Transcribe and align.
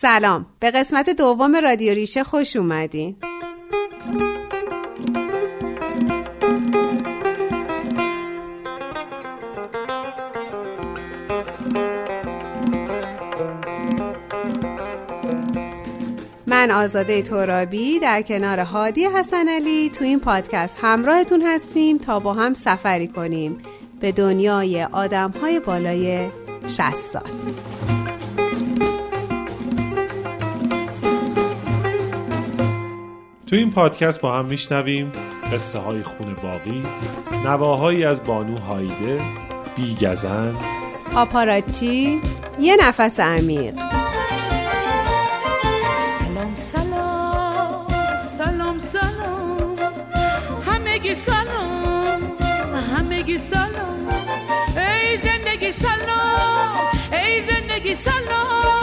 سلام. 0.00 0.46
به 0.60 0.70
قسمت 0.70 1.10
دوم 1.10 1.56
رادیو 1.56 1.94
ریشه 1.94 2.24
خوش 2.24 2.56
اومدین. 2.56 3.16
من 16.46 16.70
آزاده 16.70 17.22
ترابی 17.22 17.98
در 17.98 18.22
کنار 18.22 18.60
هادی 18.60 19.04
حسن 19.04 19.48
علی 19.48 19.90
تو 19.90 20.04
این 20.04 20.20
پادکست 20.20 20.76
همراهتون 20.80 21.42
هستیم 21.46 21.98
تا 21.98 22.18
با 22.18 22.32
هم 22.32 22.54
سفری 22.54 23.08
کنیم 23.08 23.58
به 24.00 24.12
دنیای 24.12 24.82
آدم 24.82 25.30
های 25.30 25.60
بالای 25.60 26.28
60 26.68 26.92
سال. 26.92 27.75
تو 33.56 33.60
این 33.60 33.70
پادکست 33.70 34.20
با 34.20 34.38
هم 34.38 34.44
میشنویم 34.44 35.12
قصه 35.52 35.78
های 35.78 36.02
خونه 36.02 36.34
باقی 36.34 36.82
نواهایی 37.44 38.04
از 38.04 38.22
بانو 38.22 38.58
هایده 38.58 39.20
بیگزن. 39.76 40.54
آپاراچی 41.16 42.20
یه 42.60 42.76
نفس 42.80 43.20
عمیق. 43.20 43.74
سلام 46.18 46.54
سلام 46.54 47.86
سلام 48.38 48.78
سلام. 48.78 49.76
همگی 50.66 51.14
سلام 51.14 52.36
همگی 52.96 53.38
سلام. 53.38 54.08
ای 54.76 55.18
زندگی 55.18 55.72
سلام 55.72 56.90
ای 57.12 57.42
زندگی 57.42 57.94
سلام. 57.94 58.75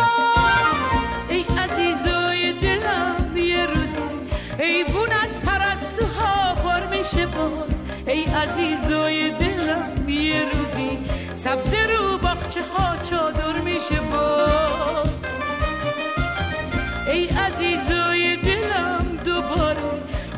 سبز 11.44 11.74
رو 11.74 12.18
باخچه 12.18 12.62
ها 12.62 12.96
چادر 13.04 13.62
میشه 13.62 14.02
باز. 14.12 15.10
ای 17.08 17.28
عزیزای 17.28 18.38
دلم 18.38 19.18
دوباره 19.26 19.78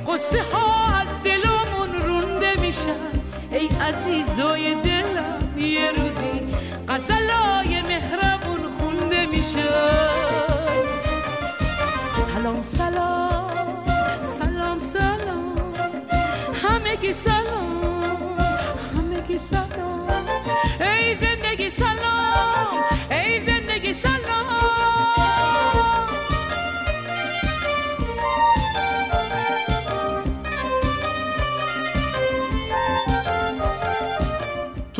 قصه 0.08 0.42
ها 0.53 0.95
از 0.95 1.23
دلمون 1.23 2.02
رونده 2.02 2.61
میشن. 2.61 3.11
ای 3.52 3.67
عزیزای 3.81 4.76
دلم 4.76 5.58
یه 5.58 5.92
روزی 5.92 6.56
غزلای 6.88 7.81
مهربون 7.81 8.78
خونده 8.78 9.26
میشن 9.26 9.70
سلام 12.16 12.64
سلام 12.64 14.23
سلام 14.23 14.80
سلام. 14.80 15.53
همگی 16.64 17.14
سلام. 17.14 17.55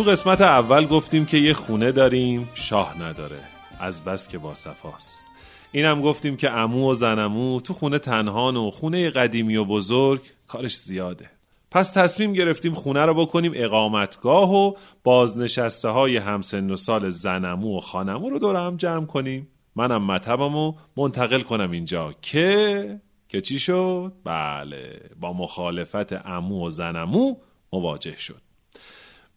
قسمت 0.06 0.42
اول 0.42 0.86
گفتیم 0.86 1.25
که 1.25 1.38
یه 1.38 1.53
خونه 1.53 1.92
داریم 1.92 2.50
شاه 2.56 3.02
نداره. 3.02 3.39
از 3.80 4.03
بس 4.03 4.28
که 4.28 4.38
با 4.38 4.53
صفاست. 4.53 5.23
اینم 5.72 6.02
گفتیم 6.02 6.38
که 6.38 6.52
امو 6.52 6.92
و 6.92 6.94
زنمو 6.94 7.61
تو 7.61 7.73
خونه 7.73 8.00
تنهان 8.00 8.58
و 8.58 8.72
خونه 8.72 9.09
قدیمی 9.09 9.56
و 9.56 9.66
بزرگ 9.66 10.22
کارش 10.48 10.78
زیاده. 10.78 11.30
پس 11.72 11.92
تصمیم 11.94 12.33
گرفتیم 12.33 12.73
خونه 12.73 13.06
رو 13.06 13.14
بکنیم 13.14 13.52
اقامتگاه 13.56 14.54
و 14.54 14.73
بازنشسته 15.04 15.89
های 15.89 16.17
همسن 16.17 16.71
و 16.71 16.76
سال 16.76 17.10
زنمو 17.10 17.77
و 17.77 17.80
خانمو 17.80 18.30
رو 18.30 18.39
دور 18.39 18.55
هم 18.55 18.77
جمع 18.77 19.05
کنیم. 19.05 19.48
منم 19.76 20.04
مطبمو 20.05 20.73
منتقل 20.98 21.39
کنم 21.39 21.71
اینجا. 21.71 22.14
که؟ 22.21 23.02
که 23.30 23.42
چی 23.42 23.60
شد؟ 23.60 24.14
بله 24.23 25.02
با 25.20 25.33
مخالفت 25.33 26.27
امو 26.27 26.67
و 26.67 26.70
زنمو 26.70 27.36
مواجه 27.73 28.17
شد. 28.17 28.45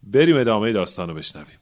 بریم 0.02 0.36
ادامه 0.36 0.72
داستان 0.72 1.08
رو 1.08 1.14
بشنویم. 1.14 1.58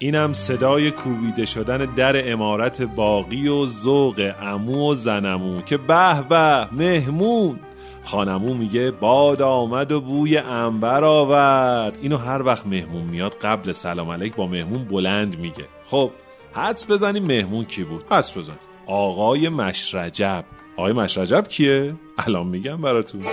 اینم 0.00 0.32
صدای 0.32 0.90
کوبیده 0.90 1.44
شدن 1.46 1.78
در 1.78 2.32
امارت 2.32 2.82
باقی 2.82 3.48
و 3.48 3.66
ذوق 3.66 4.32
امو 4.42 4.90
و 4.90 4.94
زنمو 4.94 5.62
که 5.62 5.76
به 5.76 6.22
به 6.28 6.68
مهمون. 6.72 7.58
خانمو 8.04 8.54
میگه 8.54 8.90
باد 8.90 9.42
آمد 9.42 9.92
و 9.92 10.00
بوی 10.00 10.36
انبر 10.36 11.04
آورد. 11.04 11.98
اینو 12.02 12.16
هر 12.16 12.42
وقت 12.42 12.66
مهمون 12.66 13.02
میاد 13.02 13.34
قبل 13.34 13.72
سلام 13.72 14.10
علیک 14.10 14.36
با 14.36 14.46
مهمون 14.46 14.84
بلند 14.84 15.38
میگه. 15.38 15.64
خب 15.86 16.10
حدس 16.52 16.90
بزنیم 16.90 17.24
مهمون 17.24 17.64
کی 17.64 17.84
بود؟ 17.84 18.04
حدس 18.10 18.38
بزن 18.38 18.56
آقای 18.86 19.48
مشرجب. 19.48 20.44
آقای 20.76 20.92
مشرجب 20.92 21.48
کیه؟ 21.48 21.94
الان 22.18 22.46
میگم 22.46 22.76
براتون. 22.76 23.24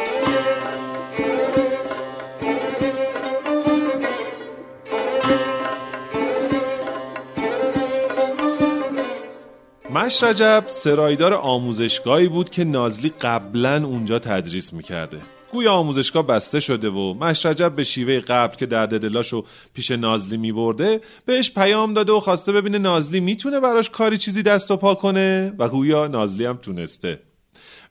مشرجب 10.05 10.63
سرایدار 10.67 11.33
آموزشگاهی 11.33 12.27
بود 12.27 12.49
که 12.49 12.63
نازلی 12.63 13.09
قبلا 13.09 13.85
اونجا 13.85 14.19
تدریس 14.19 14.73
می‌کرده. 14.73 15.17
گویا 15.51 15.73
آموزشگاه 15.73 16.27
بسته 16.27 16.59
شده 16.59 16.89
و 16.89 17.13
مشرجب 17.13 17.75
به 17.75 17.83
شیوه 17.83 18.19
قبل 18.19 18.55
که 18.55 18.65
درد 18.65 19.01
دلاشو 19.01 19.45
پیش 19.73 19.91
نازلی 19.91 20.37
میبرده 20.37 21.01
بهش 21.25 21.51
پیام 21.51 21.93
داده 21.93 22.11
و 22.11 22.19
خواسته 22.19 22.51
ببینه 22.51 22.77
نازلی 22.77 23.19
می‌تونه 23.19 23.59
براش 23.59 23.89
کاری 23.89 24.17
چیزی 24.17 24.43
دست 24.43 24.71
و 24.71 24.77
پا 24.77 24.95
کنه 24.95 25.53
و 25.59 25.69
گویا 25.69 26.07
نازلی 26.07 26.45
هم 26.45 26.57
تونسته. 26.57 27.19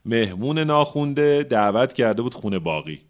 مهمون 0.05 0.59
ناخونده 0.59 1.47
دعوت 1.51 1.93
کرده 1.93 2.23
بود 2.23 2.35
خونه 2.35 2.59
باقی. 2.59 3.01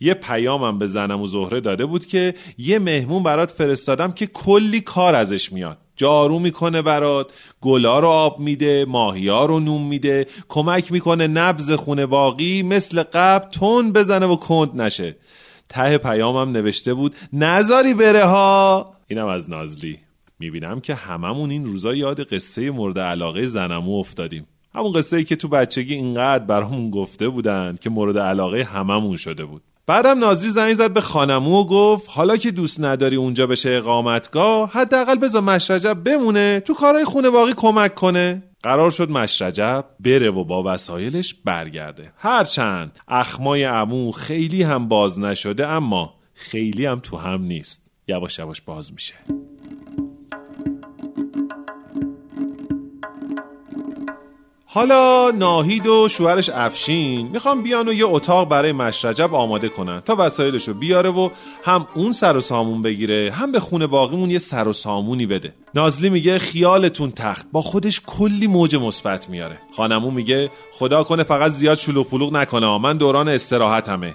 یه 0.00 0.14
پیامم 0.14 0.78
به 0.78 0.86
زنم 0.86 1.22
و 1.22 1.26
زهره 1.26 1.60
داده 1.60 1.86
بود 1.86 2.06
که 2.06 2.34
یه 2.58 2.78
مهمون 2.78 3.22
برات 3.22 3.50
فرستادم 3.50 4.12
که 4.12 4.26
کلی 4.26 4.80
کار 4.80 5.14
ازش 5.14 5.52
میاد. 5.52 5.78
جارو 5.96 6.38
می‌کنه 6.38 6.82
برات 6.82 7.30
گلا 7.60 7.98
رو 7.98 8.08
آب 8.08 8.38
میده 8.38 8.84
ماهیا 8.84 9.44
رو 9.44 9.60
نوم 9.60 9.86
میده 9.88 10.26
کمک 10.48 10.92
می‌کنه 10.92 11.26
نبز 11.26 11.72
خونه 11.72 12.06
باقی 12.06 12.62
مثل 12.62 13.02
قبل 13.02 13.50
تون 13.50 13.92
بزنه 13.92 14.26
و 14.26 14.36
کند 14.36 14.82
نشه. 14.82 15.16
ته 15.68 15.98
پیامم 15.98 16.52
نوشته 16.52 16.94
بود 16.94 17.14
نزاری 17.32 17.94
بره 17.94 18.24
ها. 18.24 18.90
اینم 19.08 19.26
از 19.26 19.50
نازلی. 19.50 19.98
می‌بینم 20.38 20.80
که 20.80 20.94
هممون 20.94 21.50
این 21.50 21.64
روزا 21.64 21.94
یاد 21.94 22.22
قصه 22.34 22.70
مورد 22.70 22.98
علاقه 22.98 23.46
زنمو 23.46 23.98
افتادیم. 23.98 24.46
همون 24.74 24.92
قصه 24.92 25.16
ای 25.16 25.24
که 25.24 25.36
تو 25.36 25.48
بچگی 25.48 25.94
اینقدر 25.94 26.44
برامون 26.44 26.90
گفته 26.90 27.28
بودن 27.28 27.76
که 27.80 27.90
مورد 27.90 28.18
علاقه 28.18 28.62
هممون 28.62 29.16
شده 29.16 29.44
بود. 29.44 29.62
بعدم 29.86 30.18
نازلی 30.18 30.50
زنگ 30.50 30.74
زد 30.74 30.92
به 30.92 31.00
خانمو 31.00 31.60
و 31.60 31.66
گفت 31.66 32.10
حالا 32.10 32.36
که 32.36 32.50
دوست 32.50 32.80
نداری 32.80 33.16
اونجا 33.16 33.46
بشه 33.46 33.70
اقامتگاه 33.70 34.70
حداقل 34.72 35.18
بذار 35.18 35.42
مشرجب 35.42 35.94
بمونه 36.04 36.60
تو 36.60 36.74
کارهای 36.74 37.04
خونه 37.04 37.30
باقی 37.30 37.52
کمک 37.56 37.94
کنه. 37.94 38.42
قرار 38.62 38.90
شد 38.90 39.10
مشرجب 39.10 39.84
بره 40.00 40.30
و 40.30 40.44
با 40.44 40.62
وسایلش 40.62 41.34
برگرده. 41.34 42.12
هرچند 42.16 42.98
اخمای 43.08 43.64
امو 43.64 44.12
خیلی 44.12 44.62
هم 44.62 44.88
باز 44.88 45.20
نشده 45.20 45.66
اما 45.66 46.14
خیلی 46.34 46.86
هم 46.86 47.00
تو 47.00 47.16
هم 47.16 47.42
نیست. 47.42 47.90
یواش 48.08 48.38
یواش 48.38 48.60
باز 48.60 48.92
میشه. 48.92 49.14
حالا 54.76 55.30
ناهید 55.30 55.86
و 55.86 56.08
شوهرش 56.08 56.50
افشین 56.50 57.26
می‌خوام 57.26 57.62
بیان 57.62 57.88
و 57.88 57.92
یه 57.92 58.06
اتاق 58.06 58.48
برای 58.48 58.72
مشرجب 58.72 59.34
آماده 59.34 59.68
کنن 59.68 60.00
تا 60.00 60.16
وسایلشو 60.18 60.74
بیاره 60.74 61.10
و 61.10 61.30
هم 61.64 61.86
اون 61.94 62.12
سر 62.12 62.36
و 62.36 62.40
سامون 62.40 62.82
بگیره 62.82 63.32
هم 63.32 63.52
به 63.52 63.60
خونه 63.60 63.86
باقیمون 63.86 64.30
یه 64.30 64.38
سر 64.38 64.68
و 64.68 64.72
سامونی 64.72 65.26
بده. 65.26 65.54
نازلی 65.74 66.10
میگه 66.10 66.38
خیالتون 66.38 67.10
تخت. 67.10 67.46
با 67.52 67.62
خودش 67.62 68.00
کلی 68.06 68.46
موج 68.46 68.76
مثبت 68.76 69.30
میاره. 69.30 69.58
خانمون 69.76 70.14
میگه 70.14 70.50
خدا 70.72 71.04
کنه 71.04 71.22
فقط 71.22 71.50
زیاد 71.50 71.78
شلوغ 71.78 72.06
پلوغ 72.06 72.32
نکنه. 72.32 72.78
من 72.78 72.96
دوران 72.96 73.28
استراحتمه. 73.28 74.14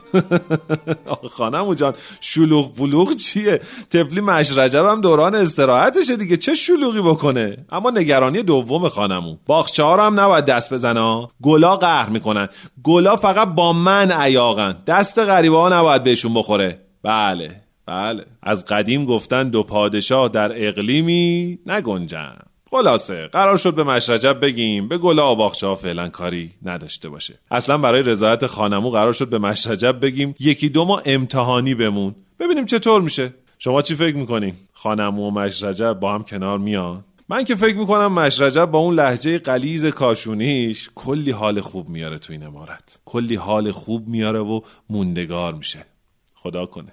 خانمو 1.38 1.76
جان 1.76 1.94
شلوغ 2.20 2.74
پلوغ 2.74 3.16
چیه؟ 3.16 3.62
تفلی 3.90 4.22
مشرجب 4.22 4.86
هم 4.86 5.02
دوران 5.02 5.36
استراحتشه 5.36 6.16
دیگه. 6.16 6.38
چه 6.38 6.56
شلوغی 6.56 7.02
بکنه؟ 7.02 7.58
اما 7.72 7.90
نگرانی 7.90 8.44
دوم 8.44 8.90
خانمون 8.90 9.38
باخچه 9.46 9.86
هم 9.86 10.20
نباید 10.20 10.51
دست 10.52 10.74
بزنه. 10.74 11.28
گلا 11.42 11.76
قهر 11.76 12.10
می‌کنن. 12.10 12.48
گلا 12.84 13.16
فقط 13.16 13.48
با 13.48 13.74
من 13.74 14.12
عیاقن. 14.12 14.78
دست 14.88 15.20
غریبه 15.20 15.58
ها 15.58 15.70
نباید 15.70 16.04
بهشون 16.04 16.34
بخوره. 16.34 16.80
بله 17.04 17.56
بله. 17.86 18.26
از 18.44 18.66
قدیم 18.66 19.06
گفتن 19.06 19.50
دو 19.50 19.64
پادشاه 19.64 20.30
در 20.30 20.68
اقلیمی 20.68 21.60
نگنجن. 21.66 22.38
خلاصه 22.72 23.28
قرار 23.28 23.58
شد 23.58 23.76
به 23.76 23.84
مشرجب 23.84 24.40
بگیم 24.42 24.88
به 24.88 24.98
گلا 24.98 25.26
آباخچه 25.26 25.68
ها 25.68 25.76
فعلا 25.76 26.10
کاری 26.10 26.52
نداشته 26.64 27.10
باشه. 27.10 27.40
اصلا 27.52 27.78
برای 27.78 28.02
رضایت 28.02 28.46
خانمو 28.46 28.90
قرار 28.90 29.14
شد 29.14 29.30
به 29.30 29.38
مشرجب 29.40 30.00
بگیم 30.00 30.36
یکی 30.40 30.70
دو 30.70 30.86
ما 30.86 31.02
امتحانی 31.06 31.76
بمون. 31.76 32.16
ببینیم 32.40 32.66
چطور 32.66 33.02
میشه. 33.02 33.34
شما 33.60 33.82
چی 33.82 33.96
فکر 33.96 34.16
می‌کنین؟ 34.16 34.54
خانمو 34.74 35.28
و 35.28 35.32
مشرجب 35.32 35.94
با 35.94 36.14
هم 36.14 36.24
کنار 36.24 36.58
میان؟ 36.58 37.04
من 37.32 37.44
که 37.44 37.56
فکر 37.56 37.78
می‌کنم 37.78 38.14
مشرجب 38.14 38.66
با 38.66 38.80
اون 38.80 38.96
لحجه 38.96 39.40
قلیز 39.40 39.86
کاشونیش 39.86 40.90
کلی 40.96 41.32
حال 41.32 41.62
خوب 41.62 41.90
میاره 41.90 42.20
تو 42.20 42.34
این 42.34 42.44
امارت 42.44 43.00
کلی 43.06 43.36
حال 43.36 43.72
خوب 43.72 44.08
میاره 44.08 44.40
و 44.40 44.62
موندگار 44.90 45.54
میشه. 45.54 45.86
خدا 46.36 46.66
کنه. 46.66 46.92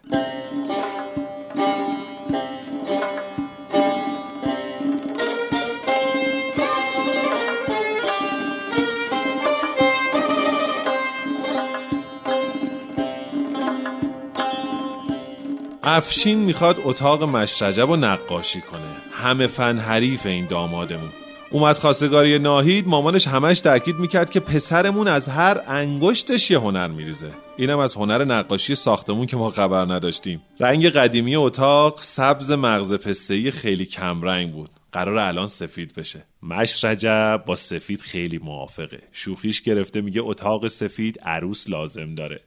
افشین 15.89 16.39
می‌خواد 16.39 16.77
اتاق 16.85 17.23
مشرجب 17.23 17.91
و 17.91 17.97
نقاشی 17.97 18.61
کنه. 18.61 18.81
همه 19.13 19.47
فن 19.47 19.79
حریف 19.79 20.27
این 20.27 20.47
دامادمون. 20.47 21.09
اومد 21.51 21.77
خواستگاری 21.77 22.39
ناهید 22.39 22.89
مامانش 22.89 23.27
همش 23.27 23.61
تاکید 23.61 23.97
می‌کرد 23.97 24.31
که 24.31 24.41
پسرمون 24.41 25.09
از 25.09 25.29
هر 25.29 25.61
انگشتش 25.67 26.51
یه 26.51 26.59
هنر 26.59 26.89
میریزه. 26.89 27.31
اینم 27.57 27.79
از 27.79 27.95
هنر 27.95 28.25
نقاشی 28.25 28.75
ساختمون 28.75 29.27
که 29.27 29.37
ما 29.37 29.49
خبر 29.49 29.85
نداشتیم. 29.85 30.43
رنگ 30.61 30.87
قدیمی 30.87 31.37
اتاق 31.37 32.03
سبز 32.03 32.53
مغز 32.53 32.95
پسته‌ای 32.95 33.51
خیلی 33.51 33.87
کمرنگ 33.87 34.53
بود. 34.53 34.71
قرار 34.93 35.19
الان 35.19 35.47
سفید 35.47 35.95
بشه. 35.95 36.25
مش 36.43 36.85
رجب 36.85 37.43
با 37.47 37.57
سفید 37.57 38.01
خیلی 38.01 38.39
موافقه. 38.39 38.99
شوخیش 39.13 39.63
گرفته 39.63 40.01
میگه 40.01 40.21
اتاق 40.25 40.69
سفید 40.69 41.21
عروس 41.21 41.71
لازم 41.71 42.15
داره. 42.15 42.41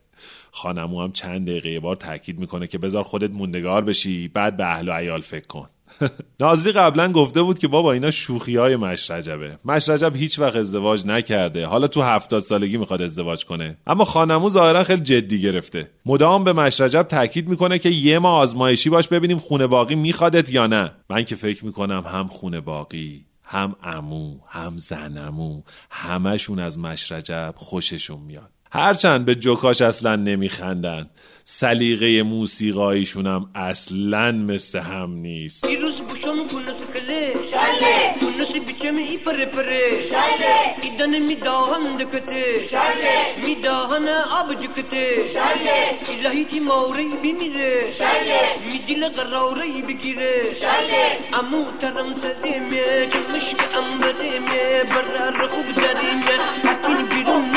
خانمو 0.51 1.01
هم 1.01 1.11
چند 1.11 1.47
دقیقه 1.47 1.79
بار 1.79 1.95
تاکید 1.95 2.39
می‌کنه 2.39 2.67
که 2.67 2.77
بذار 2.77 3.03
خودت 3.03 3.31
موندگار 3.31 3.81
بشی 3.81 4.27
بعد 4.27 4.57
به 4.57 4.65
اهل 4.65 4.89
و 4.89 4.91
عیال 4.91 5.21
فکر 5.21 5.47
کن. 5.47 5.67
نازلی 6.39 6.71
قبلا 6.71 7.11
گفته 7.11 7.41
بود 7.41 7.59
که 7.59 7.67
بابا 7.67 7.93
اینا 7.93 8.11
شوخی 8.11 8.55
های 8.55 8.75
مشرجبه. 8.75 9.57
مشرجب 9.65 10.15
هیچ 10.15 10.39
وقت 10.39 10.55
ازدواج 10.55 11.05
نکرده. 11.05 11.65
حالا 11.65 11.87
تو 11.87 12.01
هفتاد 12.01 12.41
سالگی 12.41 12.77
می‌خواد 12.77 13.01
ازدواج 13.01 13.45
کنه. 13.45 13.77
اما 13.87 14.05
خانمو 14.05 14.49
ظاهرا 14.49 14.83
خیلی 14.83 15.01
جدی 15.01 15.41
گرفته. 15.41 15.89
مدام 16.05 16.43
به 16.43 16.53
مشرجب 16.53 17.03
تاکید 17.03 17.49
می‌کنه 17.49 17.79
که 17.79 17.89
یه 17.89 18.19
ما 18.19 18.31
آزمایشی 18.31 18.89
باش 18.89 19.07
ببینیم 19.07 19.37
خونه 19.37 19.67
باقی 19.67 19.95
میخوادت 19.95 20.49
یا 20.49 20.67
نه. 20.67 20.91
من 21.09 21.25
که 21.25 21.35
فکر 21.35 21.65
می‌کنم 21.65 22.03
هم 22.07 22.27
خونه 22.27 22.61
باقی 22.61 23.25
هم 23.43 23.75
امو 23.83 24.37
هم 24.47 24.77
زنمو 24.77 25.61
همشون 25.89 26.59
از 26.59 26.79
مشرجب 26.79 27.53
خوششون 27.57 28.19
میاد. 28.19 28.60
هرچند 28.73 29.25
به 29.25 29.35
جوکاش 29.35 29.81
اصلا 29.81 30.15
نمیخندن. 30.15 31.09
سلیقه 31.43 32.23
موسیقاییشون 32.23 33.27
هم 33.27 33.45
اصلا 33.55 34.31
مثل 34.31 34.79
هم 34.79 35.11
نیست. 35.13 35.65
دیروز 35.67 35.95
بوشم 35.95 36.47
کنس 36.47 36.75
کله. 36.93 37.33
شله. 37.51 38.15
کنس 38.21 38.51
بیچم 38.67 38.95
ای 38.97 39.17
پره 39.17 39.45
پره. 39.45 40.03
شله. 40.09 40.55
ایدن 40.81 41.19
میداهن 41.19 41.97
دکته. 41.97 42.67
شله. 42.67 43.45
میداهن 43.45 44.07
آب 44.07 44.53
جکته. 44.53 45.05
شله. 45.33 45.97
الهی 46.09 46.45
تی 46.45 46.59
موری 46.59 47.07
بمیره. 47.23 47.93
شله. 47.97 48.41
میدیل 48.71 49.09
قراوری 49.09 49.81
بگیره. 49.81 50.53
شله. 50.59 51.03
امو 51.33 51.65
ترم 51.81 52.15
سدیمه 52.21 53.05
کمشک 53.05 53.75
امبریمه 53.77 54.83
برار 54.83 55.47
خوب 55.47 55.67
داریمه 55.75 56.35
اکل 56.63 57.01
بیرون 57.09 57.51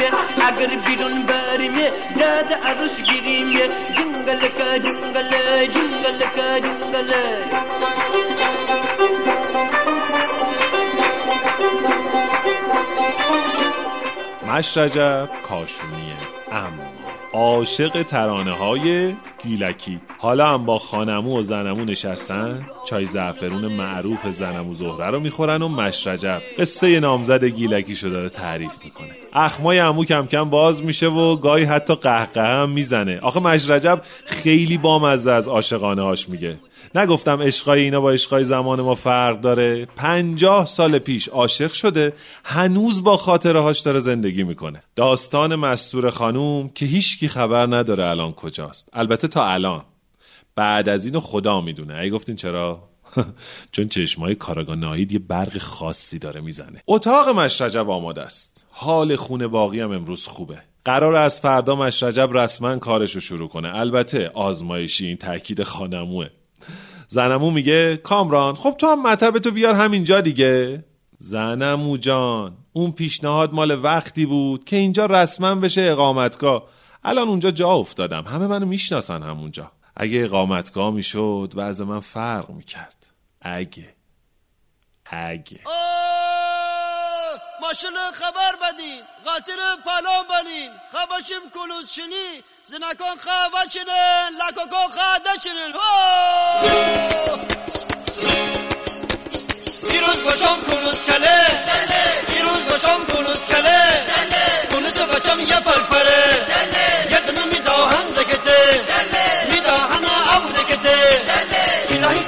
ناریمه 0.00 0.46
اگر 0.46 0.76
بیرون 0.86 1.26
باریمه 1.26 1.92
داد 2.20 2.52
عروس 2.52 2.96
گیریمه 3.02 3.68
جنگلکا 3.96 4.78
جنگل 4.78 5.66
جنگلکا 5.66 6.58
جنگل 6.58 7.12
مشرجب 14.46 15.28
کاشونیه 15.42 16.16
اما 16.52 16.90
عاشق 17.32 18.02
ترانه 18.02 18.52
های 18.52 19.16
گیلکی. 19.42 20.00
حالا 20.18 20.46
هم 20.48 20.64
با 20.64 20.78
خانمو 20.78 21.38
و 21.38 21.42
زنمو 21.42 21.84
نشستن؟ 21.84 22.66
چای 22.86 23.06
زعفرون 23.06 23.66
معروف 23.66 24.30
زنمو 24.30 24.74
زهره 24.74 25.10
رو 25.10 25.20
می‌خورن 25.20 25.62
و 25.62 25.68
مشرجب. 25.68 26.42
قصه 26.58 27.00
نامزد 27.00 27.44
گیلکیشو 27.44 28.08
داره 28.08 28.28
تعریف 28.28 28.72
می‌کنه. 28.84 29.10
اخمای 29.32 29.78
امو 29.78 30.04
کم 30.04 30.26
کم 30.26 30.50
باز 30.50 30.82
میشه 30.82 31.06
و 31.06 31.36
گاهی 31.36 31.64
حتی 31.64 31.94
قهقه 31.94 32.42
هم 32.42 32.70
می‌زنه. 32.70 33.20
آخه 33.20 33.40
مشرجب 33.40 34.02
خیلی 34.24 34.78
بامزه 34.78 35.32
از 35.32 35.48
عاشقانه 35.48 36.02
هاش 36.02 36.28
میگه. 36.28 36.58
نگفتم 36.94 37.42
عشقای 37.42 37.80
اینا 37.80 38.00
با 38.00 38.10
عشقای 38.10 38.44
زمان 38.44 38.80
ما 38.80 38.94
فرق 38.94 39.40
داره؟ 39.40 39.88
پنجاه 39.96 40.66
سال 40.66 40.98
پیش 40.98 41.28
عاشق 41.28 41.72
شده 41.72 42.12
هنوز 42.44 43.04
با 43.04 43.16
خاطره 43.16 43.60
هاش 43.60 43.80
داره 43.80 43.98
زندگی 43.98 44.42
می‌کنه. 44.42 44.82
داستان 44.96 45.56
مستور 45.56 46.10
خانوم 46.10 46.70
که 46.74 46.86
هیچکی 46.86 47.28
خبر 47.28 47.66
نداره 47.66 48.04
الان 48.04 48.32
کجاست. 48.32 48.88
البته 48.92 49.28
تا 49.30 49.46
الان. 49.46 49.84
بعد 50.54 50.88
از 50.88 51.06
اینو 51.06 51.20
خدا 51.20 51.60
می‌دونه. 51.60 51.94
ای 51.94 52.10
گفتین 52.10 52.36
چرا؟ 52.36 52.88
چون 53.72 53.88
چشمای 53.88 54.34
کاراگاه 54.34 54.76
ناهید 54.76 55.12
یه 55.12 55.18
برق 55.18 55.58
خاصی 55.58 56.18
داره 56.18 56.40
می‌زنه. 56.40 56.82
اتاق 56.86 57.28
مشرجب 57.28 57.90
آماده 57.90 58.20
است. 58.20 58.66
حال 58.70 59.16
خونه 59.16 59.46
باقی 59.46 59.80
هم 59.80 59.92
امروز 59.92 60.26
خوبه. 60.26 60.62
قرار 60.84 61.14
از 61.14 61.40
فردا 61.40 61.76
مشرجب 61.76 62.30
رسما 62.32 62.76
کارش 62.76 63.14
رو 63.14 63.20
شروع 63.20 63.48
کنه. 63.48 63.74
البته 63.74 64.30
آزمایشی 64.34 65.06
این 65.06 65.16
تاکید 65.16 65.62
خانموه. 65.62 66.26
زنمو 67.08 67.50
میگه 67.50 67.96
کامران 67.96 68.54
خب 68.54 68.74
تو 68.78 68.86
هم 68.86 69.02
مطب 69.02 69.38
تو 69.38 69.50
بیار 69.50 69.74
همینجا 69.74 70.20
دیگه. 70.20 70.84
زنمو 71.18 71.96
جان 71.96 72.56
اون 72.72 72.92
پیشنهاد 72.92 73.54
مال 73.54 73.84
وقتی 73.84 74.26
بود 74.26 74.64
که 74.64 74.76
اینجا 74.76 75.06
رسما 75.06 75.54
بشه 75.54 75.82
اقامتگاه. 75.82 76.68
الان 77.04 77.28
اونجا 77.28 77.50
جا 77.50 77.68
افتادم. 77.68 78.24
همه 78.24 78.46
منو 78.46 78.66
می‌شناسن 78.66 79.22
همونجا. 79.22 79.72
اگه 79.96 80.24
اقامتگاه 80.24 80.90
می‌شد 80.90 81.52
وضع 81.56 81.84
من 81.84 82.00
فرق 82.00 82.50
می‌کرد. 82.50 83.06
اگه. 83.42 83.94
اگه. 85.06 85.60
ماشاءالله 87.62 88.12
خبر 88.12 88.52
بدین 88.62 89.02
قاطر 89.24 89.56
پالان 89.84 90.24
بنین 90.28 90.70
خباشیم 90.92 91.50
کلوز 91.54 91.90
چنی 91.90 92.42
زنکان 92.64 93.16
خواه 93.16 93.66
چنین 93.70 94.30
لکاکان 94.40 94.90
خواه 94.90 95.36
چنین 95.44 95.72
دیروز 99.90 100.24
باشم 100.24 100.56
کلوز 100.70 101.04
کله. 101.06 101.46
دیروز 102.26 102.68
باشم 102.68 103.04
کلوز 103.12 103.48
کله. 103.48 103.80
کلوز 104.70 104.98
باشم 104.98 105.40
یه 105.40 105.60
پرپره. 105.60 106.89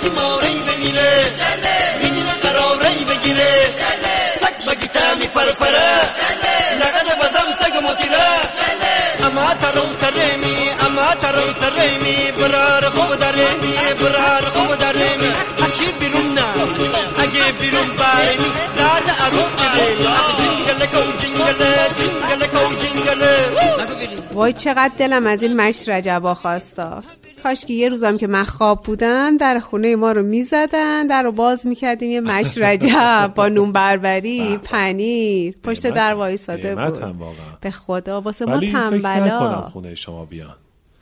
تیماری 0.02 0.54
بگیره. 0.68 1.12
میدین 2.00 2.26
قراری 2.42 3.04
بگیره. 3.04 3.52
سگ 4.40 4.70
بگیتا 4.70 5.14
می 5.18 5.26
پرپره 5.26 5.90
لغد 6.80 7.08
بزم 7.20 7.48
سگ 7.60 7.74
موتیره 7.82 8.28
اما 9.26 9.54
ترم 9.54 9.90
سرمی 10.00 10.70
اما 10.86 11.14
ترم 11.14 11.52
سرمی 11.52 12.32
برار 12.40 12.82
خوب 12.82 13.16
درمی 13.16 13.74
برار 14.00 14.42
خوب 14.42 14.76
درمی 14.76 15.30
اچی 15.64 15.92
بیرون 16.00 16.34
نه 16.34 16.44
اگه 17.22 17.52
بیرون 17.60 17.88
بارمی 17.98 18.50
داد 18.78 19.06
عروس 19.24 19.52
کرمی 19.62 20.06
جنگل 20.38 20.86
کو 20.86 21.02
جنگل 21.18 21.60
جنگل 21.98 22.46
کو 22.46 22.74
جنگل. 22.74 23.22
وای 24.32 24.52
چقدر 24.52 24.92
دلم 24.98 25.26
از 25.26 25.42
این 25.42 25.56
مش 25.56 25.88
رجبا 25.88 26.34
خواستا. 26.34 27.02
کاش 27.42 27.64
که 27.64 27.74
یه 27.74 27.88
روزم 27.88 28.16
که 28.16 28.26
من 28.26 28.44
خواب 28.44 28.82
بودم 28.84 29.36
در 29.36 29.58
خونه 29.58 29.96
ما 29.96 30.12
رو 30.12 30.22
می‌زدن 30.22 31.06
در 31.06 31.22
رو 31.22 31.32
باز 31.32 31.66
می‌کردیم. 31.66 32.10
یه 32.10 32.20
مش 32.20 32.58
رجب 32.64 33.32
با 33.34 33.48
نون 33.48 33.72
بربری 33.72 34.58
پنیر 34.64 35.54
پشت 35.62 35.86
در 35.86 36.14
وایساده 36.14 36.74
بود. 36.74 36.98
به 37.60 37.70
خدا 37.70 38.20
واسه 38.20 38.44
ما 38.44 38.60
تنبلا. 38.60 39.68
خونه 39.72 39.94
شما 39.94 40.24
بیان. 40.24 40.54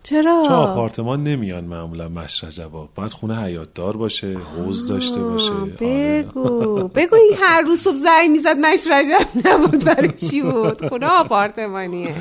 چرا؟ 0.03 0.43
چون 0.47 0.53
آپارتمان 0.57 1.25
نمیان 1.25 1.65
معمولا 1.65 2.09
مش 2.09 2.49
رجبا 2.49 2.89
باید 2.95 3.13
خونه 3.13 3.43
حیاط 3.43 3.69
دار 3.75 3.97
باشه 3.97 4.37
حوض 4.57 4.87
داشته 4.87 5.21
باشه. 5.21 5.53
آره. 5.53 5.73
بگو. 5.81 6.89
بگو 6.89 7.17
این 7.17 7.37
هر 7.41 7.61
روز 7.61 7.81
صبح 7.81 7.97
زنگ 7.97 8.31
می‌زد 8.31 8.57
مش 8.61 8.81
رجب 8.93 9.27
نبود. 9.49 9.85
برای 9.85 10.13
چی 10.13 10.43
بود؟ 10.43 10.89
خونه 10.89 11.07
آپارتمانیه. 11.07 12.15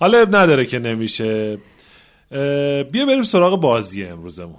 حالا 0.00 0.18
عیب 0.18 0.36
نداره 0.36 0.66
که 0.66 0.78
نمیشه. 0.78 1.58
بیا 2.92 3.06
بریم 3.06 3.22
سراغ 3.22 3.60
بازی 3.60 4.04
امروزمون. 4.04 4.58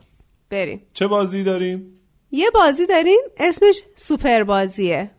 بریم. 0.50 0.82
چه 0.94 1.08
بازی 1.08 1.44
داریم؟ 1.44 1.94
یه 2.32 2.50
بازی 2.54 2.86
داریم 2.86 3.20
اسمش 3.38 3.82
سوپر 3.96 4.44
بازیه. 4.44 5.12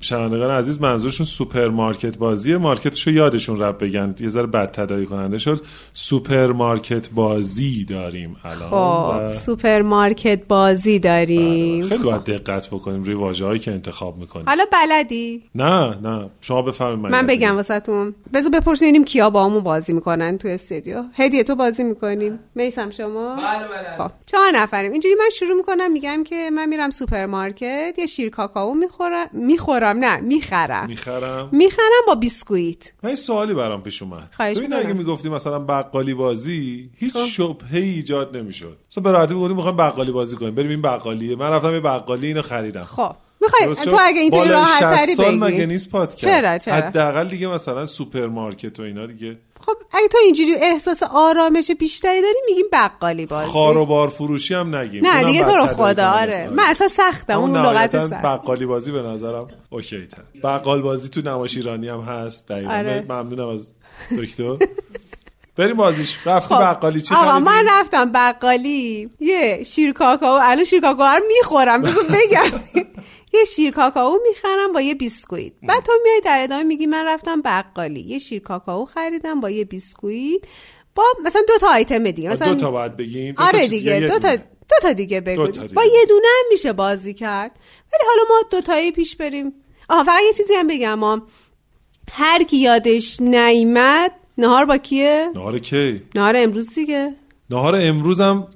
شنوندگان 0.00 0.50
عزیز 0.50 0.80
منظورشون 0.80 1.26
سوپرمارکت 1.26 2.18
بازیه. 2.18 2.56
مارکتشو 2.56 3.10
یادشون 3.10 3.60
رفت 3.62 3.84
بگن. 3.84 4.14
یه 4.20 4.28
ذره 4.28 4.46
بد 4.46 4.72
تداعی 4.72 5.06
کننده 5.06 5.38
شد. 5.38 5.60
سوپرمارکت 5.94 7.10
بازی 7.10 7.84
داریم 7.84 8.36
الان. 8.44 8.70
خب 8.70 9.28
و- 9.28 9.32
سوپرمارکت 9.32 10.46
بازی 10.48 10.98
داریم. 10.98 11.86
خیلی 11.86 12.02
باید 12.02 12.24
دقت 12.24 12.66
بکنیم. 12.66 13.02
روی 13.02 13.14
واژه 13.14 13.46
هایی 13.46 13.58
که 13.58 13.70
انتخاب 13.72 14.18
می‌کنیم. 14.18 14.48
حالا 14.48 14.64
بلدی؟ 14.72 15.42
نه 15.54 15.98
نه. 16.02 16.30
شما 16.40 16.62
بفرمایید 16.62 17.16
من 17.16 17.26
بگم 17.26 17.56
واسهتون. 17.56 18.14
بذار 18.34 18.50
بپرسیم 18.50 19.04
کیا 19.04 19.30
باهامون 19.30 19.62
بازی 19.62 19.92
می‌کنن 19.92 20.38
تو 20.38 20.48
استودیو. 20.48 21.02
هدیه 21.14 21.44
تو 21.44 21.54
بازی 21.54 21.84
می‌کنیم. 21.84 22.38
میسم 22.54 22.90
شما؟ 22.90 23.36
بله 23.36 23.44
بله. 23.44 23.98
خب 23.98 24.10
چهار 24.26 24.50
نفریم. 24.54 24.92
اینجوری 24.92 25.14
من 25.14 25.28
شروع 25.38 25.56
می‌کنم. 25.56 25.92
میگم 25.92 26.24
که 26.24 26.50
من 26.50 26.68
میرم 26.68 26.90
سوپرمارکت. 26.90 27.94
یه 27.98 28.06
شیر 28.06 28.30
کاکائو 28.30 28.74
می‌خورم 28.74 29.26
می‌خورم. 29.32 29.87
نه 29.96 30.16
می‌خرم. 30.16 30.86
می‌خرم؟ 30.86 31.48
می‌خرم 31.52 32.04
با 32.06 32.14
بیسکویت. 32.14 32.92
من 33.02 33.14
سوالی 33.14 33.54
برام 33.54 33.82
پیش 33.82 34.02
اومد. 34.02 34.30
خواهش 34.36 34.56
ببین 34.56 34.68
می‌کنم. 34.68 34.86
اگه 34.86 34.98
می‌گفتی 34.98 35.28
مثلا 35.28 35.58
بقالی 35.58 36.14
بازی 36.14 36.90
هیچ 36.96 37.16
شبهه 37.16 37.74
ایجاد 37.74 38.36
نمی‌شد. 38.36 38.78
مثلا 38.90 39.02
به 39.02 39.10
راحتی 39.10 39.34
می‌گفتیم 39.34 39.56
می‌خوایم 39.56 39.76
بقالی 39.76 40.12
بازی 40.12 40.36
کنیم. 40.36 40.54
بریم 40.54 40.70
این 40.70 40.82
بقالیه. 40.82 41.36
من 41.36 41.50
رفتم 41.50 41.72
یه 41.72 41.80
بقالی 41.80 42.26
اینو 42.26 42.42
خریدم. 42.42 42.84
خب. 42.84 43.12
می‌خوای؟ 43.40 43.74
تو 43.74 43.96
اگه 44.00 44.20
اینطوری 44.20 44.48
راحت 44.48 44.80
60 44.80 44.96
تری 44.96 45.14
سال 45.14 45.26
بگی. 45.26 45.54
مگه 45.54 45.66
نیست 45.66 45.90
پادکست؟ 45.90 46.16
چرا 46.16 46.58
چرا؟ 46.58 46.74
حداقل 46.74 47.28
دیگه 47.28 47.48
مثلا 47.48 47.86
سوپرمارکت 47.86 48.80
و 48.80 48.82
اینا 48.82 49.06
دیگه. 49.06 49.38
خب 49.60 49.72
اگه 49.92 50.08
تو 50.08 50.18
اینجوری 50.24 50.54
احساس 50.54 51.02
آرامش 51.02 51.70
بیشتری 51.70 52.22
داری 52.22 52.38
میگیم 52.46 52.64
بقالی 52.72 53.26
بازی. 53.26 53.50
خوار 53.50 53.76
و 53.76 53.86
بار 53.86 54.08
فروشی 54.08 54.54
هم 54.54 54.74
نگیم. 54.74 55.06
نه 55.06 55.24
دیگه 55.24 55.44
تو 55.44 55.50
رو 55.50 55.66
خدا 55.66 56.10
آره. 56.10 56.50
من 56.52 56.64
اصلا 56.66 56.88
سختم 56.88 57.38
اون 57.38 57.56
لغت 57.56 58.08
سخت. 58.08 58.22
بقالی 58.22 58.66
بازی 58.66 58.92
به 58.92 59.02
نظرم 59.02 59.46
OK 59.70 60.06
تر. 60.06 60.22
بقال 60.44 60.82
بازی 60.82 61.08
تو 61.08 61.20
نمایش 61.20 61.56
ایرانی 61.56 61.88
هم 61.88 62.00
هست 62.00 62.48
دقیقا. 62.48 62.72
آره. 62.72 63.06
ممنونم 63.08 63.48
از 63.48 63.66
دکتر. 64.18 64.56
بریم 65.56 65.76
بازیش. 65.76 66.16
رفتی 66.26 66.54
خب. 66.54 66.60
بقالی. 66.60 67.00
چی 67.00 67.14
آقا؟ 67.14 67.38
من 67.38 67.64
رفتم 67.68 68.12
بقالی. 68.12 69.10
یه 69.20 69.64
شیر 69.64 69.92
کاکائو 69.92 70.40
الان 70.42 70.64
شیر 70.64 70.80
کاکائو 70.80 71.16
رو 71.16 71.22
می‌خورم. 71.36 71.82
بذار 71.82 72.04
بگم. 72.04 72.60
یه 73.32 73.44
شیر 73.44 73.70
کاکائو 73.70 74.18
می‌خرم 74.28 74.72
با 74.72 74.80
یه 74.80 74.94
بیسکویت. 74.94 75.52
بعد 75.62 75.82
تو 75.82 75.92
میای 76.04 76.20
در 76.24 76.40
ادامه 76.42 76.62
میگی 76.62 76.86
من 76.86 77.04
رفتم 77.06 77.42
بقالی. 77.42 78.00
یه 78.00 78.18
شیر 78.18 78.42
کاکائو 78.42 78.84
خریدم 78.84 79.40
با 79.40 79.50
یه 79.50 79.64
بیسکویت. 79.64 80.40
با 80.94 81.04
مثلا 81.24 81.42
دو 81.48 81.58
تا 81.58 81.68
آیتم 81.68 82.10
دیگه. 82.10 82.30
مثلا 82.30 82.54
دو 82.54 82.60
تا 82.60 82.70
باید 82.70 82.96
بگیم 82.96 83.34
دو 83.34 83.42
تا 83.42 83.48
آره 83.48 83.68
دیگه. 83.68 84.00
دو 84.00 84.18
تا 84.18 84.18
دونه؟ 84.18 84.44
دو 84.68 84.76
تا 84.82 84.92
دیگه 84.92 85.20
بگو. 85.20 85.46
با 85.74 85.84
یه 85.84 86.04
دونه 86.08 86.26
هم 86.38 86.46
میشه 86.50 86.72
بازی 86.72 87.14
کرد. 87.14 87.50
ولی 87.92 88.02
حالا 88.08 88.22
ما 88.28 88.48
دو 88.50 88.60
تایی 88.60 88.92
پیش 88.92 89.16
بریم. 89.16 89.52
آها 89.88 90.04
فقط 90.04 90.20
یه 90.26 90.32
چیزی 90.32 90.54
هم 90.54 90.66
بگم 90.66 90.94
ما 90.94 91.22
هر 92.12 92.42
کی 92.42 92.56
یادش 92.56 93.20
نیامد 93.20 94.12
نهار 94.38 94.64
با 94.64 94.76
کیه؟ 94.78 95.28
نهار 95.34 95.58
کی؟ 95.58 96.02
نهار 96.14 96.36
امروز 96.36 96.74
دیگه. 96.74 97.14
نهار 97.50 97.76
امروزم 97.80 98.48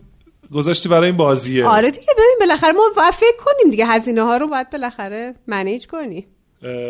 گذاشتی 0.55 0.89
برای 0.89 1.07
این 1.07 1.17
بازیه. 1.17 1.67
آره 1.67 1.91
دیگه 1.91 2.07
ببین 2.13 2.37
بالاخره 2.41 2.73
ما 2.73 3.11
فکر 3.13 3.37
کنیم 3.45 3.71
دیگه 3.71 3.87
هزینه 3.87 4.23
ها 4.23 4.37
رو 4.37 4.47
باید 4.49 4.71
بالاخره 4.71 5.35
منیج 5.47 5.87
کنی. 5.87 6.27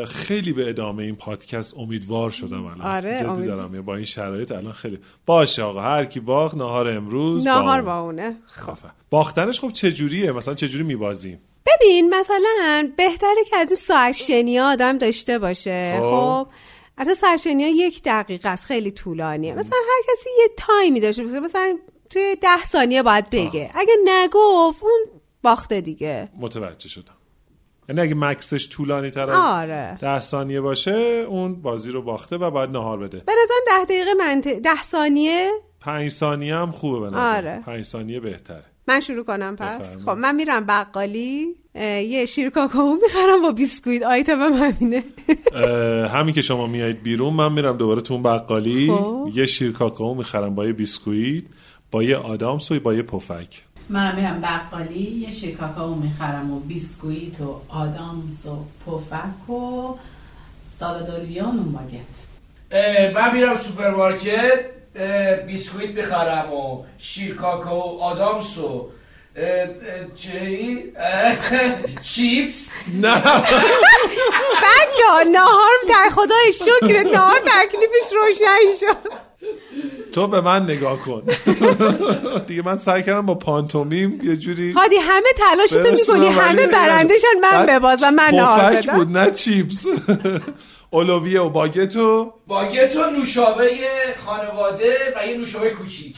خیلی 0.07 0.53
به 0.53 0.69
ادامه 0.69 1.03
این 1.03 1.17
پادکست 1.17 1.79
امیدوار 1.79 2.31
شدم 2.31 2.65
الان. 2.65 2.81
آره، 2.81 3.15
جدی 3.17 3.25
امید- 3.25 3.47
دارم 3.47 3.83
با 3.83 3.97
این 3.97 4.05
شرایط 4.05 4.53
الان 4.53 4.73
خیلی. 4.73 4.99
باشه 5.27 5.63
آقا 5.63 5.81
هر 5.81 6.05
کی 6.05 6.21
باخت 6.21 6.55
نهار 6.55 6.89
امروز 6.89 7.47
نهار 7.47 7.77
اون. 7.79 7.85
با 7.85 7.99
اونه. 7.99 8.37
خب. 8.47 8.77
باختنش 9.11 9.61
خب 9.61 9.69
چه 9.73 9.93
جوریه 9.93 10.33
مثلا 10.33 10.55
چه 10.55 10.69
جوری 10.69 10.85
میبازیم؟ 10.85 11.41
ببین 11.67 12.15
مثلا 12.15 12.91
بهتره 12.97 13.45
که 13.51 13.57
از 13.57 13.69
این 13.69 13.77
ساعت 13.79 14.13
شنی 14.15 14.59
ها 14.59 14.73
آدم 14.73 14.99
داشته 14.99 15.39
باشه. 15.39 15.97
خب. 16.01 16.03
خب. 16.11 16.47
البته 16.99 17.15
ساعت 17.15 17.41
شنی 17.41 17.63
ها 17.65 17.71
یک 17.71 18.03
دقیقه 18.05 18.49
است 18.49 18.67
خیلی 18.67 18.91
طولانیه. 18.91 19.55
مثلا 19.55 19.77
هر 19.89 20.13
کسی 20.15 20.29
یه 20.43 20.49
تایمی 20.57 21.01
داشته 21.01 21.23
باشه. 21.23 21.41
مثلا 21.41 21.79
توی 22.13 22.37
ده 22.43 22.65
ثانیه 22.65 23.03
باید 23.03 23.31
بگه. 23.31 23.71
اگه 23.75 23.93
نگفت 24.05 24.83
اون 24.83 25.01
باخته 25.43 25.81
دیگه. 25.81 26.29
متوجه 26.41 26.89
شدم. 26.89 27.15
یعنی 27.89 28.01
اگه 28.01 28.15
مکسش 28.15 28.69
طولانی 28.69 29.11
تر 29.11 29.31
از 29.31 29.45
آره. 29.45 29.99
ده 30.01 30.21
ثانیه 30.21 30.61
باشه 30.61 31.27
اون 31.29 31.63
بازی 31.63 31.91
رو 31.91 32.03
باخته 32.03 32.37
و 32.37 32.51
باید 32.51 32.71
نهار 32.71 32.99
بده. 32.99 33.19
به 33.19 33.33
نظرم 33.45 33.79
ده 33.79 33.85
دقیقه 33.85 34.15
منطق 34.15 34.59
ده 34.59 34.83
ثانیه؟ 34.83 35.51
پنج 35.81 36.11
ثانیه 36.11 36.57
هم 36.57 36.71
خوبه 36.71 37.01
به 37.01 37.07
نظر 37.17 37.37
آره. 37.37 37.63
پنج 37.67 37.85
ثانیه 37.85 38.21
بهتره. 38.21 38.65
من 38.89 39.01
شروع 39.01 39.25
کنم 39.25 39.57
پس. 39.57 39.79
بفرمایید. 39.81 40.01
خب 40.01 40.11
من 40.11 40.35
میرم 40.35 40.67
بقالی. 40.67 41.57
یه 41.75 42.27
شیر 42.27 42.51
کاکائو 42.51 42.95
می‌خرم 43.03 43.43
با 43.43 43.53
بیسکویت. 43.53 44.03
آیتمم 44.03 44.53
همینه. 44.53 45.05
همین 46.09 46.35
که 46.35 46.43
شما 46.43 46.67
میایید 46.67 47.03
بیرون 47.03 47.35
من 47.35 47.53
میرم 47.53 47.77
دوباره 47.77 48.01
تو 48.01 48.15
اون 48.15 48.23
بقالی. 48.23 48.91
خب. 48.91 49.29
یه 49.35 49.47
شیر 49.47 49.73
کاکائو 49.73 50.15
می‌خرم 50.15 50.55
با 50.55 50.67
یه 50.67 50.73
بیسکویت. 50.73 51.45
با 51.93 52.03
یه 52.03 52.17
آدامس 52.17 52.71
و 52.71 52.81
با 52.81 52.95
یه 52.95 53.03
پفک. 53.03 53.63
منم 53.89 54.17
میرم 54.17 54.41
بقالی 54.41 55.01
یه 55.01 55.31
شیر 55.31 55.57
کاکائو 55.57 55.95
می‌خرم 55.95 56.51
و 56.53 56.61
بیسکویت 56.61 57.41
و 57.41 57.61
آدامس 57.69 58.47
و 58.47 58.65
پفک 58.87 59.51
و 59.51 59.95
سالاد 60.67 61.11
اولیو 61.11 61.45
و 61.45 61.53
باگت 61.53 63.15
من 63.15 63.35
میرم 63.35 63.59
سوپرمارکت 63.59 64.65
بیسکویت 65.47 65.91
می‌خرم 65.91 66.53
و 66.53 66.85
شیر 66.99 67.35
کاکائو 67.35 67.99
آدامس 68.01 68.59
و 68.59 68.91
چی 70.17 70.83
چیپس. 72.03 72.73
نه. 72.95 73.15
بچه 74.65 75.05
ها 75.11 75.23
نهار 75.23 75.71
خدا 75.89 76.11
رو 76.15 76.53
شکر 76.53 77.03
نهار 77.13 77.41
تکلیفش 77.41 78.13
روشن 78.13 78.77
شد. 78.81 79.13
تو 80.13 80.27
به 80.27 80.41
من 80.41 80.63
نگاه 80.63 80.99
کن. 80.99 81.23
دیگه 82.49 82.63
من 82.63 82.77
سعی 82.77 83.03
کردم 83.03 83.27
با 83.27 83.35
پانتومیم 83.35 84.21
یه 84.25 84.37
جوری 84.37 84.73
هادی 84.73 84.97
همه 84.97 85.29
تلاشتو 85.37 85.93
می‌کنی 85.93 86.27
همه 86.27 86.67
برنده 86.67 87.13
شن 87.13 87.41
من 87.43 87.67
ببازم 87.67 88.15
من 88.15 88.31
نهار 88.35 88.81
بود 88.95 89.09
نه 89.09 89.31
چیپس. 89.31 89.87
اولویه 90.91 91.41
و 91.41 91.49
باگت 91.49 91.97
و 91.97 92.35
باگت 92.47 92.97
و 92.97 93.11
نوشابه 93.11 93.71
خانواده 94.27 94.95
و 95.17 95.27
یه 95.27 95.37
نوشابه 95.37 95.71
کوچیک. 95.71 96.17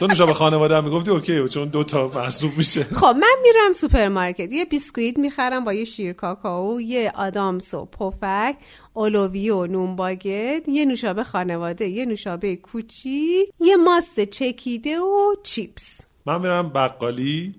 تو 0.00 0.06
نوشابه 0.06 0.32
خانواده 0.32 0.76
هم 0.76 0.84
می‌گفتی 0.84 1.10
OK 1.10 1.48
چون 1.48 1.68
دو 1.68 1.84
تا 1.84 2.08
محسوب 2.08 2.52
میشه. 2.56 2.84
خب 2.84 3.16
من 3.20 3.36
میرم 3.42 3.72
سوپرمارکت. 3.72 4.52
یه 4.52 4.64
بیسکویت 4.64 5.18
می‌خرم 5.18 5.64
با 5.64 5.72
یه 5.72 5.84
شیر 5.84 6.12
کاکائو 6.12 6.80
یه 6.80 7.12
آدامس 7.14 7.74
و 7.74 7.84
پفک 7.84 8.56
اولویو 8.94 9.56
و 9.56 9.66
نون 9.66 9.96
باگت 9.96 10.68
یه 10.68 10.84
نوشابه 10.84 11.24
خانواده 11.24 11.88
یه 11.88 12.06
نوشابه 12.06 12.56
کوچیک 12.56 13.48
یه 13.60 13.76
ماست 13.76 14.20
چکیده 14.20 14.98
و 15.00 15.34
چیپس. 15.42 16.00
من 16.26 16.40
میرم 16.40 16.68
بقالی 16.68 17.54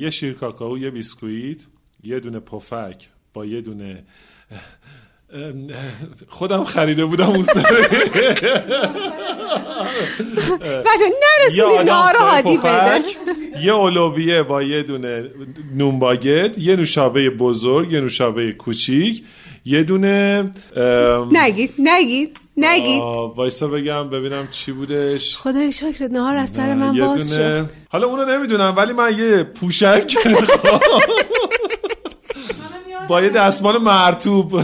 یه 0.00 0.10
شیر 0.10 0.32
کاکائو 0.32 0.78
یه 0.78 0.90
بیسکویت 0.90 1.60
یه 2.04 2.20
دونه 2.20 2.40
پفک 2.40 3.08
با 3.34 3.44
یه 3.44 3.60
دونه 3.60 4.04
خودم 6.28 6.64
خریده 6.64 7.04
بودم 7.04 7.26
اون 7.30 7.42
سره 7.42 7.62
بچه 10.86 11.06
نرسونی 11.38 11.88
هادی 12.20 12.56
بده 12.56 13.02
یه 13.64 13.72
اولویه 13.72 14.42
با 14.42 14.62
یه 14.62 14.82
دونه 14.82 15.24
نون 15.76 15.98
باگت 15.98 16.58
یه 16.58 16.76
نوشابه 16.76 17.30
بزرگ 17.30 17.92
یه 17.92 18.00
نوشابه 18.00 18.52
کوچیک 18.52 19.24
یه 19.64 19.82
دونه 19.82 20.44
نگید 21.32 21.74
نگید 21.78 22.38
نگید. 22.56 23.00
وایسا 23.36 23.68
بگم 23.68 24.10
ببینم 24.10 24.48
چی 24.50 24.72
بودش. 24.72 25.36
خدای 25.36 25.72
شکر 25.72 26.08
نهار 26.08 26.36
از 26.36 26.50
سر 26.50 26.74
من 26.74 26.98
باز 26.98 27.34
شد. 27.34 27.70
حالا 27.88 28.06
اونو 28.06 28.24
نمی‌دونم 28.24 28.74
ولی 28.76 28.92
من 28.92 29.18
یه 29.18 29.42
پوشک. 29.42 30.16
با 33.08 33.22
یه 33.22 33.28
دستمال 33.30 33.78
مرتوب 33.78 34.62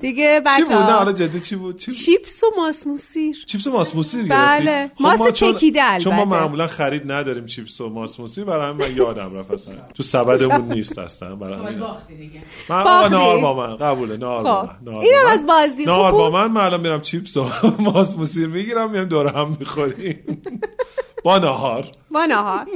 دیگه 0.00 0.34
چی 0.40 0.40
بچه 0.46 0.64
بود 0.64 0.72
نه 0.72 0.92
حالا 0.92 1.12
جدی 1.12 1.40
چی 1.40 1.56
بود 1.56 1.78
چی 1.78 1.86
بود؟ 1.86 1.94
چیپس 1.96 2.44
و 2.44 2.46
ماسموسیر 2.56 3.44
چیپس 3.46 3.66
و 3.66 3.70
ماسموسی 3.72 4.22
بله. 4.22 4.64
گرفتی؟ 4.64 5.04
ماست 5.04 5.20
ما 5.22 5.30
چون- 5.30 5.54
چکیده 5.54 5.80
چون 5.98 6.14
ما 6.14 6.20
البته. 6.22 6.36
معمولا 6.40 6.66
خرید 6.66 7.12
نداریم 7.12 7.46
چیپس 7.46 7.80
و 7.80 7.88
ماسموسی 7.88 8.44
برای 8.44 8.70
همین 8.70 8.86
من 8.86 8.96
یادم 8.96 9.38
رفت 9.38 9.50
اصلا 9.50 9.74
تو 9.94 10.02
سبدمون 10.02 10.72
نیست 10.74 10.98
اصلا 10.98 11.36
برای 11.36 11.54
همین 11.66 11.80
باختی 11.80 12.14
دیگه 12.16 12.40
من؟ 12.68 12.82
نهار 13.10 13.38
با 13.40 13.54
من 13.54 13.76
قبوله 13.76 14.16
نهار 14.16 14.42
با 14.42 14.62
خب. 14.62 14.68
من 14.68 14.92
نهار 14.92 15.04
اینم 15.04 15.20
با 15.22 15.26
من. 15.28 15.32
از 15.32 15.46
بازی. 15.46 15.84
نهار 15.84 16.10
خوب 16.10 16.20
با 16.20 16.30
بود. 16.30 16.38
من 16.40 16.46
من 16.46 16.60
الان 16.64 16.80
میرم 16.80 17.00
چیپس 17.00 17.36
و 17.36 17.44
ماسموسی 17.78 18.46
می‌گیرم 18.46 18.90
میام 18.90 19.04
دور 19.04 19.26
هم 19.36 19.56
می‌خوریم 19.60 20.42
با 21.24 21.38
نهار 21.38 21.84
با 22.10 22.24
نهار 22.24 22.66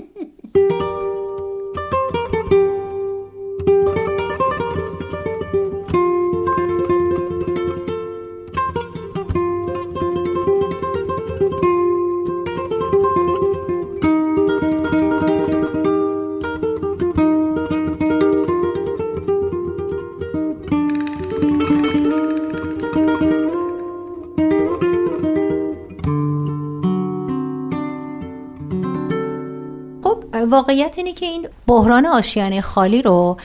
واقعیت 30.57 30.95
اینه 30.99 31.13
که 31.13 31.27
این 31.27 31.49
بحران 31.67 32.07
آشیانه 32.07 32.61
خالی 32.61 33.03
رو 33.03 33.37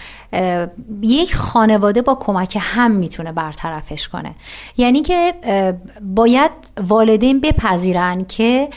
یک 1.02 1.36
خانواده 1.36 2.02
با 2.02 2.16
کمک 2.16 2.58
هم 2.62 2.92
می‌تونه 2.92 3.32
برطرفش 3.32 4.08
کنه. 4.08 4.36
یعنی 4.78 5.02
که 5.02 5.34
باید 6.02 6.52
والدین 6.88 7.40
بپذیرن 7.40 8.26
که 8.26 8.70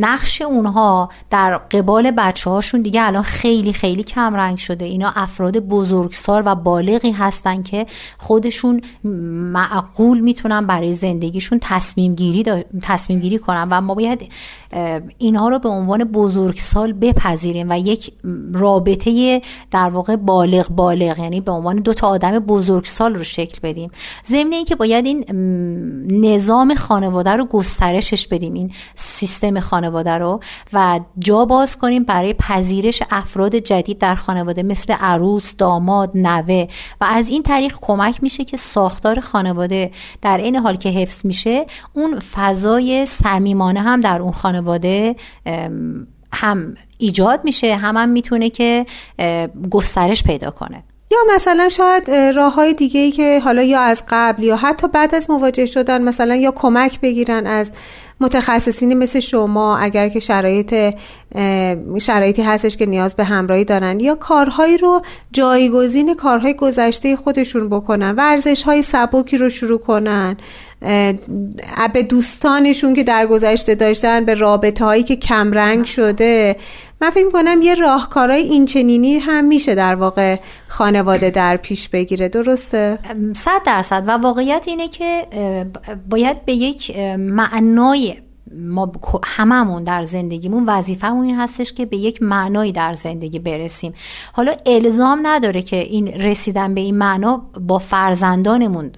نقش 0.00 0.42
اونها 0.42 1.08
در 1.30 1.58
قبال 1.58 2.10
بچه 2.10 2.50
هاشون 2.50 2.82
دیگه 2.82 3.06
الان 3.06 3.22
خیلی 3.22 3.72
خیلی 3.72 4.02
کم 4.02 4.34
رنگ 4.34 4.58
شده. 4.58 4.84
اینا 4.84 5.12
افراد 5.16 5.58
بزرگسال 5.58 6.42
و 6.46 6.54
بالغی 6.54 7.10
هستن 7.10 7.62
که 7.62 7.86
خودشون 8.18 8.80
معقول 9.52 10.20
می‌تونن 10.20 10.66
برای 10.66 10.92
زندگیشون 10.92 11.58
تصمیم 11.62 12.14
گیری, 12.14 12.64
تصمیم 12.82 13.20
گیری 13.20 13.38
کنن 13.38 13.68
و 13.70 13.80
ما 13.80 13.94
باید 13.94 14.32
اینها 15.18 15.48
رو 15.48 15.58
به 15.58 15.68
عنوان 15.68 16.04
بزرگسال 16.04 16.92
بپذیریم 16.92 17.70
و 17.70 17.78
یک 17.78 18.12
رابطه 18.52 19.42
در 19.70 19.90
واقع 19.90 20.16
بالغ 20.16 20.69
بالغ 20.70 21.18
یعنی 21.18 21.40
به 21.40 21.52
عنوان 21.52 21.76
دو 21.76 21.94
تا 21.94 22.08
آدم 22.08 22.38
بزرگسال 22.38 23.14
رو 23.14 23.24
شکل 23.24 23.58
بدیم. 23.62 23.90
ضمن 24.26 24.52
اینکه 24.52 24.76
باید 24.76 25.06
این 25.06 25.24
نظام 26.24 26.74
خانواده 26.74 27.30
رو 27.30 27.44
گسترشش 27.44 28.26
بدیم 28.26 28.54
این 28.54 28.72
سیستم 28.94 29.60
خانواده 29.60 30.10
رو 30.10 30.40
و 30.72 31.00
جا 31.18 31.44
باز 31.44 31.78
کنیم 31.78 32.04
برای 32.04 32.34
پذیرش 32.34 33.02
افراد 33.10 33.56
جدید 33.56 33.98
در 33.98 34.14
خانواده 34.14 34.62
مثل 34.62 34.94
عروس، 35.00 35.56
داماد، 35.56 36.10
نوه. 36.14 36.66
و 37.00 37.04
از 37.04 37.28
این 37.28 37.42
طریق 37.42 37.76
کمک 37.80 38.22
میشه 38.22 38.44
که 38.44 38.56
ساختار 38.56 39.20
خانواده 39.20 39.90
در 40.22 40.38
این 40.38 40.56
حال 40.56 40.76
که 40.76 40.88
حفظ 40.88 41.26
میشه 41.26 41.66
اون 41.92 42.18
فضای 42.18 43.06
صمیمانه 43.06 43.80
هم 43.80 44.00
در 44.00 44.22
اون 44.22 44.32
خانواده 44.32 45.16
هم 46.32 46.74
ایجاد 46.98 47.40
میشه 47.44 47.76
هم 47.76 47.96
هم 47.96 48.08
می‌تونه 48.08 48.50
که 48.50 48.86
گسترش 49.70 50.24
پیدا 50.24 50.50
کنه. 50.50 50.82
یا 51.12 51.18
مثلا 51.34 51.68
شاید 51.68 52.10
راه 52.10 52.54
های 52.54 52.74
دیگه 52.74 53.00
ای 53.00 53.10
که 53.10 53.40
حالا 53.40 53.62
یا 53.62 53.80
از 53.80 54.02
قبل 54.08 54.42
یا 54.42 54.56
حتی 54.56 54.88
بعد 54.88 55.14
از 55.14 55.30
مواجه 55.30 55.66
شدن 55.66 56.02
مثلا 56.02 56.34
یا 56.36 56.50
کمک 56.50 57.00
بگیرن 57.00 57.46
از 57.46 57.72
متخصصینی 58.20 58.94
مثل 58.94 59.20
شما 59.20 59.78
اگر 59.78 60.08
که 60.08 60.20
شرایط 60.20 60.94
شرایطی 62.00 62.42
هستش 62.42 62.76
که 62.76 62.86
نیاز 62.86 63.16
به 63.16 63.24
همراهی 63.24 63.64
دارن 63.64 64.00
یا 64.00 64.14
کارهایی 64.14 64.76
رو 64.76 65.02
جایگزین 65.32 66.14
کارهای 66.14 66.54
گذشته 66.54 67.16
خودشون 67.16 67.68
بکنن 67.68 68.10
ورزش 68.10 68.62
های 68.62 68.82
سبکی 68.82 69.36
رو 69.36 69.48
شروع 69.48 69.78
کنن. 69.78 70.36
به 71.92 72.02
دوستانشون 72.08 72.94
که 72.94 73.04
در 73.04 73.26
گذشته 73.26 73.74
داشتن 73.74 74.24
به 74.24 74.34
رابطه 74.34 74.84
هایی 74.84 75.02
که 75.02 75.16
کمرنگ 75.16 75.84
شده. 75.84 76.56
من 77.00 77.10
فکر 77.10 77.30
کنم 77.30 77.62
یه 77.62 77.74
راهکارهای 77.74 78.42
این 78.42 78.64
چنینی 78.64 79.18
هم 79.18 79.44
میشه 79.44 79.74
در 79.74 79.94
واقع 79.94 80.36
خانواده 80.68 81.30
در 81.30 81.56
پیش 81.56 81.88
بگیره. 81.88 82.28
درسته؟ 82.28 82.98
صد 83.36 83.60
درصد. 83.66 84.04
و 84.06 84.10
واقعیت 84.10 84.64
اینه 84.66 84.88
که 84.88 85.26
باید 86.10 86.44
به 86.44 86.52
یک 86.52 86.96
معنای 87.18 88.16
ما 88.54 88.92
هممون 89.24 89.84
در 89.84 90.04
زندگیمون 90.04 90.64
وظیفهمون 90.66 91.24
این 91.24 91.38
هستش 91.38 91.72
که 91.72 91.86
به 91.86 91.96
یک 91.96 92.22
معنایی 92.22 92.72
در 92.72 92.94
زندگی 92.94 93.38
برسیم. 93.38 93.94
حالا 94.32 94.54
الزام 94.66 95.20
نداره 95.22 95.62
که 95.62 95.76
این 95.76 96.08
رسیدن 96.08 96.74
به 96.74 96.80
این 96.80 96.98
معنا 96.98 97.42
با 97.60 97.78
فرزندانمون 97.78 98.90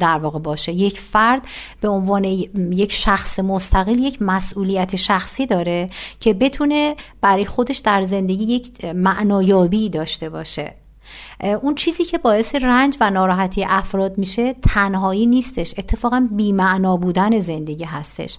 در 0.00 0.18
واقع 0.18 0.38
باشه. 0.38 0.72
یک 0.72 1.00
فرد 1.00 1.46
به 1.80 1.88
عنوان 1.88 2.24
یک 2.24 2.92
شخص 2.92 3.38
مستقل 3.38 3.98
یک 3.98 4.22
مسئولیت 4.22 4.96
شخصی 4.96 5.46
داره 5.46 5.90
که 6.20 6.34
بتونه 6.34 6.96
برای 7.20 7.44
خودش 7.44 7.78
در 7.78 8.02
زندگی 8.02 8.44
یک 8.44 8.84
معنایابی 8.84 9.88
داشته 9.88 10.30
باشه. 10.30 10.74
اون 11.62 11.74
چیزی 11.74 12.04
که 12.04 12.18
باعث 12.18 12.54
رنج 12.54 12.96
و 13.00 13.10
ناراحتی 13.10 13.64
افراد 13.64 14.18
میشه 14.18 14.52
تنهایی 14.52 15.26
نیستش. 15.26 15.74
اتفاقا 15.78 16.28
بیمعنا 16.30 16.96
بودن 16.96 17.40
زندگی 17.40 17.84
هستش. 17.84 18.38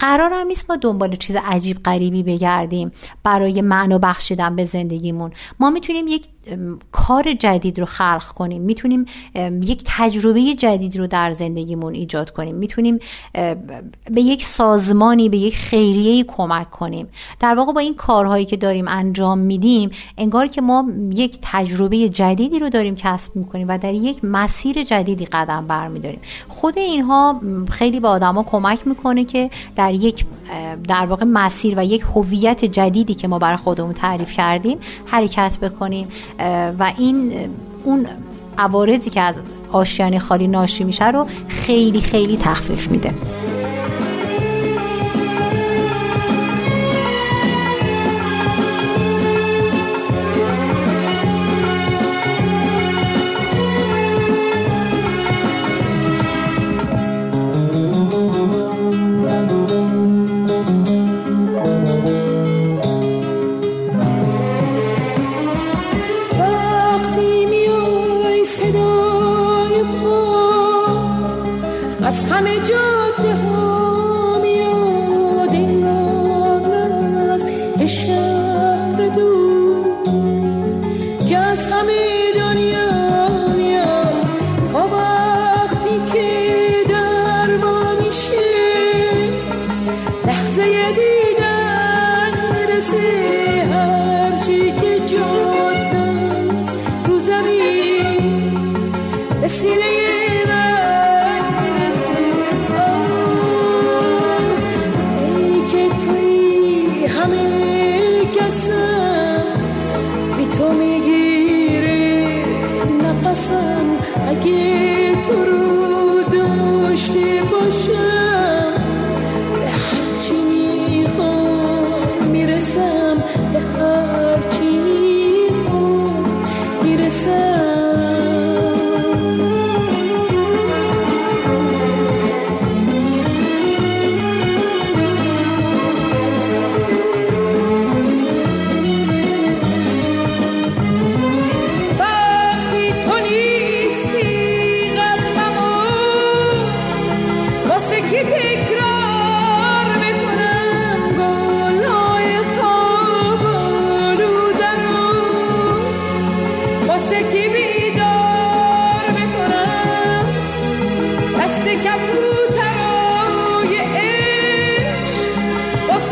قرار 0.00 0.32
هم 0.32 0.46
نیست 0.46 0.70
ما 0.70 0.76
دنبال 0.76 1.16
چیز 1.16 1.36
عجیب 1.44 1.82
غریبی 1.82 2.22
بگردیم 2.22 2.92
برای 3.22 3.60
معنا 3.60 3.98
بخشیدن 3.98 4.56
به 4.56 4.64
زندگیمون. 4.64 5.30
ما 5.60 5.70
می‌تونیم 5.70 6.06
یک 6.08 6.26
کار 6.92 7.32
جدید 7.34 7.80
رو 7.80 7.86
خلق 7.86 8.24
کنیم. 8.24 8.62
می‌تونیم 8.62 9.04
یک 9.62 9.82
تجربه 9.86 10.54
جدید 10.54 10.98
رو 10.98 11.06
در 11.06 11.32
زندگیمون 11.32 11.94
ایجاد 11.94 12.30
کنیم. 12.30 12.54
می‌تونیم 12.54 12.98
به 14.10 14.20
یک 14.22 14.44
سازمانی 14.44 15.28
به 15.28 15.36
یک 15.36 15.56
خیریه 15.56 16.24
کمک 16.24 16.70
کنیم. 16.70 17.08
در 17.40 17.54
واقع 17.54 17.72
با 17.72 17.80
این 17.80 17.94
کارهایی 17.94 18.44
که 18.44 18.56
داریم 18.56 18.88
انجام 18.88 19.38
میدیم 19.38 19.90
انگار 20.18 20.46
که 20.46 20.60
ما 20.60 20.86
یک 21.10 21.38
تجربه 21.42 22.08
جدیدی 22.08 22.58
رو 22.58 22.68
داریم 22.68 22.94
کسب 22.94 23.36
می‌کنیم 23.36 23.68
و 23.68 23.78
در 23.78 23.94
یک 23.94 24.24
مسیر 24.24 24.82
جدیدی 24.82 25.26
قدم 25.26 25.66
برمیداریم. 25.66 26.20
خود 26.48 26.78
اینها 26.78 27.40
خیلی 27.70 28.00
به 28.00 28.08
آدما 28.08 28.42
کمک 28.42 28.86
می‌کنه 28.86 29.24
که 29.24 29.50
در 29.82 29.94
یک 29.94 30.24
در 30.88 31.06
واقع 31.06 31.24
مسیر 31.24 31.74
و 31.78 31.84
یک 31.84 32.02
هویت 32.14 32.64
جدیدی 32.64 33.14
که 33.14 33.28
ما 33.28 33.38
برای 33.38 33.56
خودمون 33.56 33.92
تعریف 33.92 34.32
کردیم 34.32 34.78
حرکت 35.06 35.58
بکنیم. 35.58 36.08
و 36.78 36.92
این 36.98 37.32
اون 37.84 38.06
عوارضی 38.58 39.10
که 39.10 39.20
از 39.20 39.36
آشیانه 39.72 40.18
خالی 40.18 40.46
ناشی 40.46 40.84
میشه 40.84 41.10
رو 41.10 41.26
خیلی 41.48 42.00
خیلی 42.00 42.36
تخفیف 42.36 42.88
میده. 42.88 43.14
تو 72.20 72.40
می‌گیره 72.40 73.02
نفس 73.18 73.61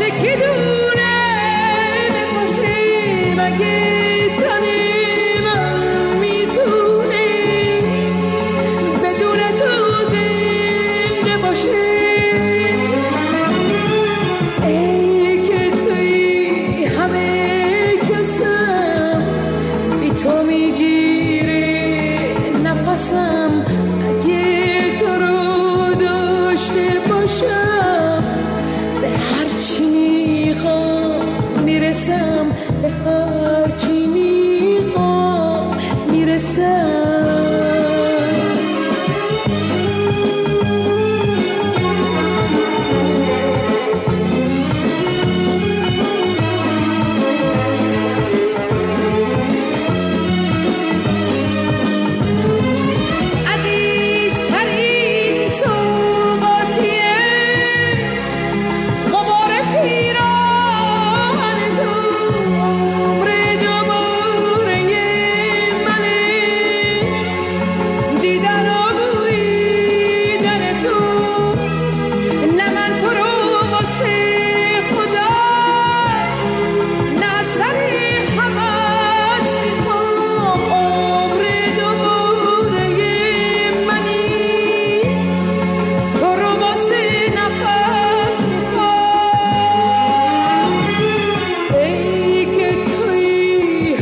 واسه 0.01 0.15
کی 0.21 0.35
دونه 0.35 1.11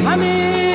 توی 0.04 0.69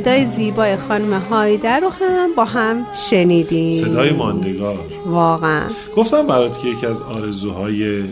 صدای 0.00 0.24
زیبای 0.24 0.76
خانم 0.76 1.22
هایده 1.30 1.76
رو 1.76 1.88
هم 1.88 2.34
با 2.36 2.44
هم 2.44 2.86
شنیدیم. 3.10 3.70
صدای 3.70 4.10
ماندگار. 4.10 4.78
واقعا. 5.06 5.62
گفتم 5.96 6.26
برات 6.26 6.62
که 6.62 6.68
یکی 6.68 6.86
از 6.86 7.02
آرزوهای 7.02 8.02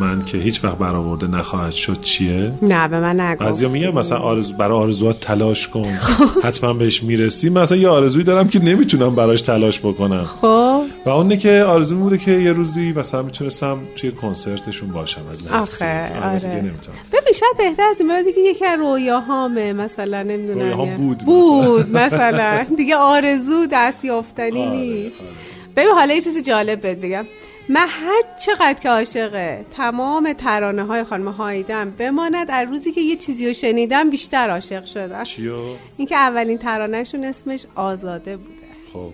من 0.00 0.24
که 0.24 0.38
هیچ 0.38 0.64
وقت 0.64 0.78
برآورده 0.78 1.26
نخواهد 1.26 1.72
شد 1.72 2.00
چیه؟ 2.00 2.52
نه 2.62 2.88
به 2.88 3.00
من 3.00 3.20
نگو 3.20 3.44
بعضیا 3.44 3.68
میگن 3.68 3.98
مثلا 3.98 4.18
آرزو 4.18 4.54
برای 4.54 4.78
آرزوات 4.78 5.20
تلاش 5.20 5.68
کن 5.68 5.98
حتما 6.42 6.72
بهش 6.72 7.02
می‌رسی. 7.02 7.50
مثلا 7.50 7.78
یه 7.78 7.88
آرزویی 7.88 8.24
دارم 8.24 8.48
که 8.48 8.58
نمی‌تونم 8.58 9.14
براش 9.14 9.42
تلاش 9.42 9.80
بکنم. 9.80 10.24
خب. 10.24 10.69
و 11.06 11.08
اونه 11.10 11.36
که 11.36 11.62
آرزو 11.62 11.96
بوده 11.96 12.18
که 12.18 12.30
یه 12.30 12.52
روزی 12.52 12.92
مثلا 12.92 13.22
می‌تونستم 13.22 13.78
توی 13.96 14.12
کنسرتشون 14.12 14.88
باشم 14.88 15.26
از 15.30 15.42
نزدیک 15.42 15.52
آخه 15.52 16.20
آره، 16.24 16.34
دیگه 16.38 16.48
آره. 16.52 16.60
نمی‌تونم. 16.60 16.96
ببین 17.12 17.32
شاید 17.34 17.56
بهتر 17.58 17.82
از 17.82 18.00
این 18.00 18.08
باید 18.08 18.26
بگی 18.26 18.40
یکی 18.40 18.66
از 18.66 18.78
رویاهامه 18.78 19.72
مثلا 19.72 20.22
نمی‌دونم 20.22 20.60
رویاهام 20.60 20.94
بود 20.94 21.18
بود 21.18 21.96
مثلا. 21.96 22.66
دیگه 22.76 22.96
آرزو 22.96 23.66
دست 23.72 24.04
یافتنی 24.04 24.62
آره، 24.62 24.70
نیست. 24.70 25.20
آره. 25.20 25.30
ببین 25.76 25.90
حالا 25.90 26.14
یه 26.14 26.20
چیزی 26.20 26.42
جالب 26.42 26.80
بهت 26.80 26.98
بگم. 26.98 27.26
من 27.68 27.86
هر 27.88 28.22
چقدر 28.46 28.80
که 28.82 28.88
عاشقه 28.88 29.64
تمام 29.70 30.32
ترانه 30.32 30.84
های 30.84 31.04
خانم 31.04 31.28
هایدم 31.28 31.90
بماند 31.90 32.46
از 32.50 32.68
روزی 32.68 32.92
که 32.92 33.00
یه 33.00 33.16
چیزی 33.16 33.46
رو 33.46 33.52
شنیدم 33.52 34.10
بیشتر 34.10 34.50
عاشق 34.50 34.84
شدم. 34.84 35.24
چیو؟ 35.24 35.54
اینکه 35.96 36.16
اولین 36.16 36.58
ترانهشون 36.58 37.24
اسمش 37.24 37.66
آزاده 37.74 38.36
بوده. 38.36 38.50
خب. 38.92 39.12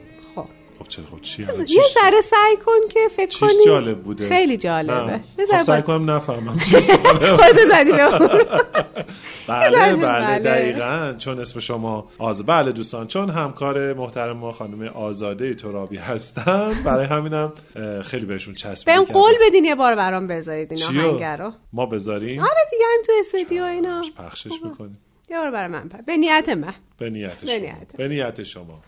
خب 0.79 0.85
خب 0.85 0.89
چرا 0.89 1.07
خب 1.07 1.21
چی 1.21 1.43
یه 1.43 1.49
چیش- 1.67 1.95
ذره 2.03 2.21
سعی 2.21 2.57
کن 2.67 2.89
که 2.91 3.01
فکر 3.17 3.39
کنی 3.39 3.65
جالب 3.67 4.03
بوده. 4.03 4.29
خیلی 4.29 4.57
جالبه. 4.57 5.21
خب 5.51 5.61
سعی 5.63 5.83
کنم 5.83 6.11
نفهمم. 6.11 6.59
خودتو 7.41 7.69
زدی 7.69 7.93
بله 9.49 9.71
بله. 9.71 9.97
بله. 9.97 10.39
دقیقا. 10.39 11.15
چون 11.19 11.41
اسم 11.41 11.61
شما 11.61 12.09
آز 12.19 12.47
بله 12.47 12.73
دوستان 12.73 13.07
چون 13.07 13.31
همکار 13.31 13.93
محترم 13.95 14.37
ما 14.37 14.53
خانم 14.53 14.83
آزاده 14.89 15.55
ترابی 15.55 15.97
هستن 15.97 16.73
برای 16.85 17.05
همینم 17.07 17.53
خیلی 18.03 18.27
بهشون 18.27 18.55
چسبیده 18.55 19.01
بهم. 19.01 19.05
قول 19.05 19.33
بدین 19.47 19.65
یه 19.65 19.75
بار 19.75 19.95
برام 19.95 20.27
بذارید 20.27 20.73
این 20.73 20.81
چیو؟ 20.81 21.01
آهنگ 21.01 21.25
رو. 21.25 21.53
ما 21.73 21.87
بذاریم؟ 21.87 22.41
آره 22.41 22.61
دیگه 22.71 22.85
هم 22.85 23.03
تو 23.07 23.13
استودیو 23.21 23.65
اینا. 23.65 24.03
پخشش 24.19 24.51
می‌کنیم. 24.65 24.99
یه 25.31 25.39
بار 25.39 25.51
برای 25.51 25.69
من 25.69 25.89
پر. 25.89 26.01
به 26.01 26.17
نیت 26.17 26.49
من. 26.49 26.75
به 26.99 27.11
نیت 27.11 27.45
به 27.45 27.47
شما. 27.47 27.57
نیت. 27.57 27.97
به 27.97 28.09
نیت 28.09 28.43
شما. 28.43 28.83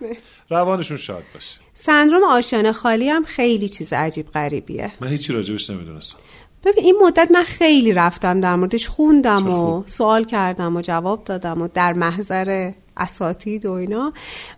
روانشون 0.51 0.97
شاد 0.97 1.23
باشه. 1.35 1.61
سندروم 1.75 2.25
آشیانه 2.25 2.73
خالی 2.73 3.09
هم 3.09 3.25
خیلی 3.25 3.69
چیز 3.69 3.93
عجیب 3.93 4.27
غریبیه. 4.31 4.93
من 5.01 5.09
هیچی 5.09 5.33
راجبش 5.33 5.71
نمی‌دونستم. 5.71 6.19
ببین 6.65 6.85
این 6.85 6.97
مدت 7.03 7.29
من 7.31 7.43
خیلی 7.43 7.93
رفتم 7.93 8.41
در 8.41 8.57
موردش 8.57 8.89
خوندم 8.89 9.51
و. 9.51 9.83
سوال 9.87 10.25
کردم 10.25 10.77
و 10.77 10.81
جواب 10.81 11.25
دادم 11.25 11.63
و 11.63 11.69
در 11.75 11.93
محضر 11.93 12.73
اساتید 12.97 13.67
و 13.67 13.73
اینا. 13.73 14.13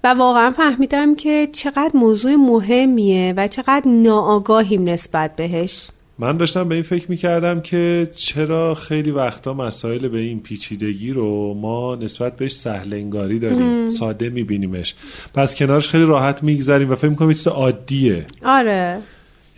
و 0.05 0.15
واقعا 0.15 0.51
فهمیدم 0.51 1.15
که 1.15 1.49
چقدر 1.53 1.91
موضوع 1.95 2.35
مهمیه 2.35 3.35
و 3.37 3.49
چقدر 3.49 3.83
ناآگاهیم 3.87 4.89
نسبت 4.89 5.37
بهش. 5.37 5.89
من 6.21 6.37
داشتم 6.37 6.69
به 6.69 6.75
این 6.75 6.85
فکر 6.85 7.11
می‌کردم 7.11 7.61
که 7.61 8.11
چرا 8.17 8.75
خیلی 8.75 9.11
وقتا 9.11 9.55
مسائل 9.55 10.09
به 10.09 10.19
این 10.19 10.41
پیچیدگی 10.41 11.11
رو 11.11 11.55
ما 11.55 11.97
نسبت 11.97 12.37
بهش 12.37 12.53
سهل 12.53 12.95
انگاری 12.95 13.39
داریم 13.39 13.89
ساده 13.89 14.31
میبینیمش. 14.31 14.95
پس 15.35 15.55
کنارش 15.55 15.89
خیلی 15.89 16.05
راحت 16.05 16.43
میگذریم 16.43 16.91
و 16.91 16.95
فکر 16.95 17.09
می‌کنیم 17.09 17.33
چیز 17.33 17.49
عادیه. 17.49 18.27
آره. 18.45 18.99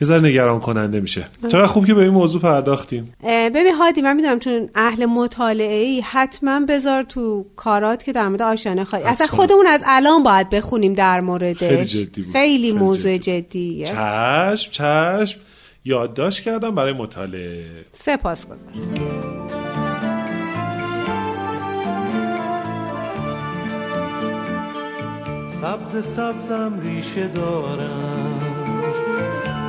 یه 0.01 0.09
ذره 0.09 0.21
نگران 0.21 0.61
کننده 0.61 1.01
میشه 1.01 1.25
چقدر 1.49 1.67
خوب 1.67 1.87
که 1.87 1.95
به 1.95 2.03
این 2.03 2.11
موضوع 2.11 2.41
پرداختیم. 2.41 3.13
ببین 3.25 3.75
هادی 3.79 4.03
من 4.03 4.17
می‌دونم 4.17 4.39
چون 4.39 4.69
اهل 4.75 5.07
مطالعه 5.07 5.85
ای 5.85 6.01
حتما 6.01 6.61
بذار 6.69 7.03
تو 7.03 7.47
کارات 7.57 8.05
که 8.05 8.13
در 8.13 8.29
مورد 8.29 8.43
آشیانه 8.43 8.85
خالی 8.85 9.05
اصلا. 9.05 9.27
خودمون 9.27 9.67
از 9.67 9.83
الان 9.87 10.23
باید 10.23 10.51
بخونیم 10.51 10.95
در 10.95 11.21
موردش. 11.21 11.57
خیلی 11.59 11.85
جدی 11.85 12.23
بود. 12.23 12.33
خیلی 12.33 12.33
خیلی 12.33 12.73
موضوع 12.73 13.19
جدی 13.19 13.43
جدیه. 13.43 13.87
چشم 13.87 14.71
چشم. 14.71 15.41
یادداشت 15.85 16.41
کردم 16.41 16.75
برای 16.75 16.93
مطالعه. 16.93 17.85
سپاس 17.93 18.47
گذارم. 18.47 19.03
سبز 25.61 26.07
سبزم 26.07 26.81
ریشه 26.83 27.29
دارم. 27.29 28.39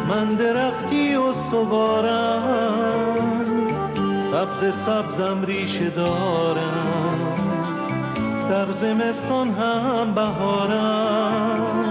من 0.10 0.30
درختی 0.30 1.16
و 1.16 1.34
سوارم. 1.34 3.16
سبز 4.32 4.74
سبزم 4.86 5.46
ریشه 5.46 5.90
دارم. 5.90 7.38
در 8.50 8.72
زمستان 8.72 9.50
هم 9.50 10.14
بهارم. 10.16 11.83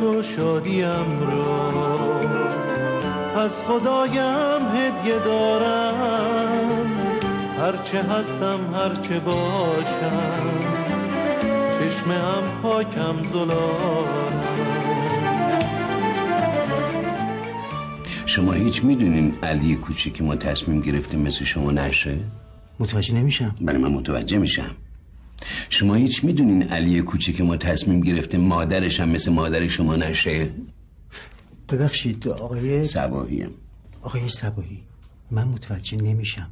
عشق 0.00 0.18
و 0.18 0.22
شادیم 0.22 1.20
را. 1.20 2.20
از 3.42 3.62
خدایم 3.62 4.62
هدیه 4.74 5.18
دارم. 5.24 6.92
هرچه 7.60 8.02
هستم 8.02 8.58
هرچه 8.74 9.20
باشم. 9.20 10.50
چشم 11.78 12.10
هم 12.10 12.62
پاکم 12.62 13.24
زلارم 13.24 14.44
شما 18.26 18.52
هیچ 18.52 18.84
می‌دونین 18.84 19.34
علی 19.42 19.76
کوچیک 19.76 20.22
ما 20.22 20.36
تصمیم 20.36 20.80
گرفتیم 20.80 21.20
مثل 21.20 21.44
شما 21.44 21.70
نشه؟ 21.70 22.18
متوجه 22.78 23.14
نمیشم. 23.14 23.56
برای 23.60 23.78
من 23.78 23.90
متوجه 23.90 24.38
میشم. 24.38 24.76
شما 25.72 25.94
هیچ 25.94 26.24
می‌دونین 26.24 26.62
علی 26.62 27.02
کوچیک 27.02 27.40
ما 27.40 27.56
تصمیم 27.56 28.00
گرفته 28.00 28.38
مادرش 28.38 29.00
هم 29.00 29.08
مثل 29.08 29.32
مادر 29.32 29.68
شما 29.68 29.96
نشه؟ 29.96 30.50
ببخشید 31.68 32.28
آقای 32.28 32.84
سباهیم 32.84 33.50
آقای 34.02 34.28
سباهی 34.28 34.82
من 35.30 35.44
متوجه 35.44 35.96
نمیشم. 35.96 36.50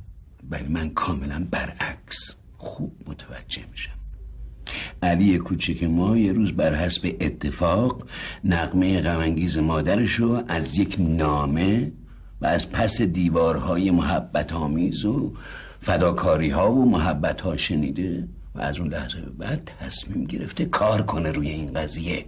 ولی 0.50 0.68
من 0.68 0.90
کاملا 0.90 1.46
برعکس. 1.50 2.34
خوب 2.58 2.92
متوجه 3.06 3.62
میشم. 3.70 3.98
علی 5.02 5.38
کوچک 5.38 5.84
ما 5.84 6.16
یه 6.16 6.32
روز 6.32 6.52
بر 6.52 6.74
حسب 6.74 7.16
اتفاق 7.20 8.08
نقمه 8.44 9.00
غمانگیز 9.00 9.58
مادرش 9.58 10.14
رو 10.14 10.42
از 10.48 10.78
یک 10.78 10.96
نامه 10.98 11.92
و 12.40 12.46
از 12.46 12.72
پس 12.72 13.02
دیوارهای 13.02 13.90
محبت 13.90 14.52
آمیز 14.52 15.04
و 15.04 15.32
فداکاری 15.80 16.50
ها 16.50 16.72
و 16.72 16.90
محبت 16.90 17.40
ها 17.40 17.56
شنیده. 17.56 18.28
و 18.58 18.60
از 18.60 18.78
اون 18.78 18.88
لحظه 18.88 19.20
به 19.20 19.30
بعد 19.30 19.70
تصمیم 19.80 20.24
گرفته 20.24 20.64
کار 20.64 21.02
کنه 21.02 21.30
روی 21.30 21.50
این 21.50 21.72
قضیه. 21.72 22.24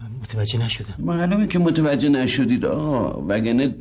من 0.00 0.08
متوجه 0.22 0.58
نشدم. 0.58 0.94
معلومه 0.98 1.46
که 1.46 1.58
متوجه 1.58 2.08
نشدید. 2.08 2.64
آه 2.64 3.24
وگرنه 3.28 3.74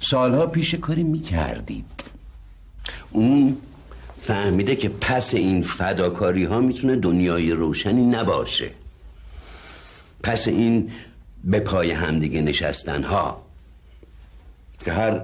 سالها 0.00 0.46
پیش 0.46 0.74
کاری 0.74 1.02
می‌کردید. 1.02 2.04
اون 3.10 3.56
فهمیده 4.22 4.76
که 4.76 4.88
پس 4.88 5.34
این 5.34 5.62
فداکاری 5.62 6.44
ها 6.44 6.60
می‌تونه 6.60 6.96
دنیای 6.96 7.50
روشنی 7.50 8.06
نباشه. 8.06 8.70
پس 10.22 10.48
این 10.48 10.90
به 11.44 11.60
پای 11.60 11.90
همدیگه 11.90 12.42
نشستن 12.42 13.02
ها 13.02 13.42
که 14.84 14.92
هر 14.92 15.20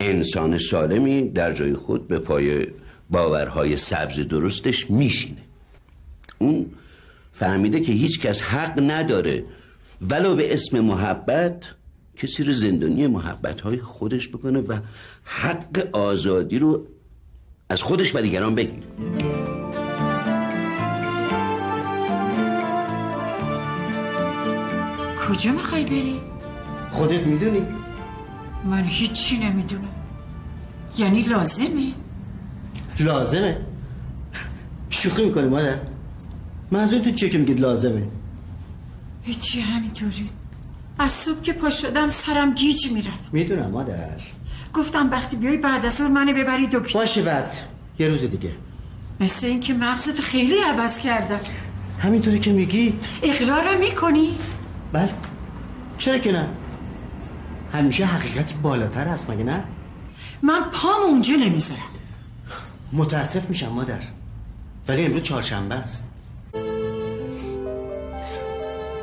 انسان 0.00 0.58
سالمی 0.58 1.28
در 1.28 1.52
جای 1.52 1.74
خود 1.74 2.08
به 2.08 2.18
پای 2.18 2.66
باورهای 3.10 3.76
سبز 3.76 4.20
درستش 4.20 4.90
میشینه 4.90 5.42
اون 6.38 6.70
فهمیده 7.32 7.80
که 7.80 7.92
هیچ 7.92 8.20
کس 8.20 8.40
حق 8.40 8.90
نداره 8.90 9.44
ولو 10.10 10.36
به 10.36 10.54
اسم 10.54 10.80
محبت 10.80 11.64
کسی 12.16 12.44
رو 12.44 12.52
زندانی 12.52 13.06
محبت 13.06 13.60
های 13.60 13.78
خودش 13.78 14.28
بکنه 14.28 14.60
و 14.60 14.78
حق 15.24 15.88
آزادی 15.92 16.58
رو 16.58 16.86
از 17.68 17.82
خودش 17.82 18.14
و 18.14 18.20
دیگران 18.20 18.54
بگیره 18.54 18.82
کجا 25.28 25.52
می‌خوای 25.52 25.84
بری؟ 25.84 26.20
خودت 26.90 27.26
می‌دونی 27.26 27.66
من 28.64 28.84
هیچی 28.84 29.38
نمی‌دونم 29.38 29.94
یعنی 30.98 31.22
لازمه؟ 31.22 31.92
لازمه. 33.00 33.56
شوخی 34.90 35.24
می‌کنی 35.24 35.48
مادر؟ 35.48 35.78
منظورتون 36.70 37.14
چیه 37.14 37.28
که 37.28 37.38
میگید 37.38 37.60
لازمه؟ 37.60 38.02
هیچی 39.22 39.60
همینطوری. 39.60 40.30
از 40.98 41.10
صبح 41.10 41.40
که 41.40 41.52
پا 41.52 41.70
شدم 41.70 42.08
سرم 42.08 42.54
گیج 42.54 42.92
می‌رفت. 42.92 43.32
می‌دونم 43.32 43.70
مادر. 43.70 44.20
گفتم 44.74 45.10
وقتی 45.10 45.36
بیای 45.36 45.56
بعد 45.56 45.86
از 45.86 45.94
ظهر 45.94 46.08
منو 46.08 46.32
ببری 46.32 46.66
دکتر. 46.66 46.98
باشه 46.98 47.22
بعد. 47.22 47.56
یه 47.98 48.08
روز 48.08 48.20
دیگه. 48.20 48.50
مثل 49.20 49.46
اینکه 49.46 49.74
مغزتو 49.74 50.22
خیلی 50.22 50.54
عوض 50.58 50.98
کردم. 50.98 51.40
همینطوری 51.98 52.38
که 52.38 52.52
میگید 52.52 53.04
اقرارم 53.22 53.80
می‌کنی؟ 53.80 54.38
بله. 54.92 55.10
چرا 55.98 56.18
که 56.18 56.32
نه؟ 56.32 56.48
همیشه 57.72 58.04
حقیقت 58.04 58.54
بالاتر 58.54 59.06
هست 59.06 59.30
مگه 59.30 59.44
نه؟ 59.44 59.64
من 60.42 60.60
پام 60.72 61.00
اونجا 61.06 61.36
نمی‌ذارم. 61.36 61.80
متاسف 62.92 63.48
میشم 63.48 63.68
مادر. 63.68 64.00
ولی 64.88 65.04
امروز 65.04 65.22
چهارشنبه 65.22 65.74
است. 65.74 66.08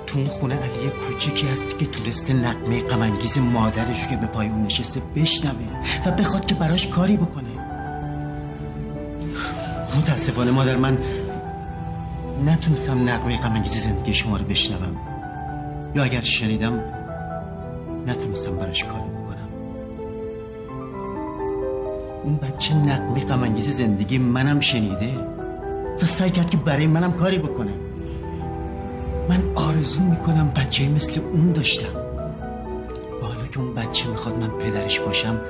تو 0.08 0.19
اون 0.19 0.28
خونه 0.28 0.56
علی 0.56 0.89
کوچکی 0.89 1.48
هست 1.48 1.80
که 1.80 1.86
تونسته 1.86 2.34
نقمه 2.34 2.82
غمانگیز 2.82 3.38
مادرشو 3.38 4.08
که 4.08 4.15
به 4.17 4.28
پای 4.28 4.48
اون 4.48 4.63
نشسته 4.63 5.02
بشنوه 5.15 5.67
و 6.06 6.12
بخواد 6.12 6.45
که 6.45 6.56
براش 6.56 6.88
کاری 6.88 7.17
بکنه. 7.17 7.50
متاسفانه 9.98 10.52
مادر 10.52 10.76
من 10.76 10.98
نتونستم 12.45 13.10
نقمه 13.10 13.38
غمانگیز 13.38 13.74
زندگی 13.74 14.13
شما 14.13 14.38
رو 14.38 14.45
بشنوم. 14.45 14.98
یا 15.95 16.04
اگر 16.04 16.21
شنیدم 16.21 16.84
نتونستم 18.08 18.58
براش 18.58 18.84
کاری 18.84 19.14
اون 22.25 22.38
بچه 22.38 22.75
نقمه 22.75 23.25
غمانگیز 23.25 23.77
زندگی 23.77 24.17
منم 24.17 24.59
شنیده 24.59 25.09
و 26.01 26.05
سعی 26.05 26.29
کرد 26.29 26.49
که 26.49 26.57
برای 26.57 26.88
منم 26.88 27.11
کاری 27.11 27.38
بکنه. 27.38 27.71
من 29.29 29.43
آرزو 29.55 30.03
می‌کنم 30.03 30.51
بچه 30.55 30.89
مثل 30.89 31.21
اون 31.33 31.51
داشتم. 31.51 31.95
و 33.21 33.25
حالا 33.25 33.47
که 33.51 33.59
اون 33.59 33.73
بچه 33.73 34.07
می‌خواد 34.07 34.38
من 34.38 34.49
پدرش 34.49 34.99
باشم 34.99 35.41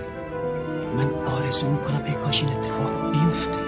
من 0.98 1.34
آرزو 1.34 1.70
می‌کنم 1.70 2.02
ای 2.06 2.14
کاش 2.14 2.44
این 2.44 2.54
اتفاق 2.54 3.12
بیفته. 3.12 3.60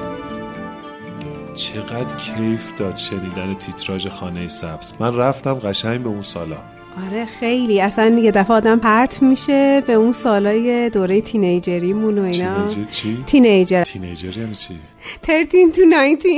چقدر 1.56 2.16
کیف 2.16 2.78
داد 2.78 2.96
شنیدن 2.96 3.54
تیتراژ 3.54 4.08
خانه 4.08 4.48
سبز. 4.48 4.94
من 5.00 5.16
رفتم 5.16 5.54
قشنگ 5.54 6.04
به 6.04 6.10
اون 6.10 6.22
سالا. 6.22 6.58
آره 7.06 7.26
خیلی. 7.26 7.82
اصلا 7.82 8.20
یه 8.20 8.32
دفعه 8.32 8.56
آدم 8.56 8.80
پرت 8.80 9.24
میشه 9.24 9.84
به 9.88 9.94
اون 9.94 10.12
سالای 10.12 10.90
دوره 10.90 11.22
تینیجریمون 11.22 12.18
و 12.18 12.22
اینا. 12.24 12.68
تینیجر 12.68 12.92
چی؟ 12.92 13.24
تینیجر. 13.28 13.84
تینیجر 13.84 14.38
یعنی 14.38 14.56
چی؟ 14.56 14.80
13 15.28 15.72
تو 15.76 15.82
19 15.86 16.30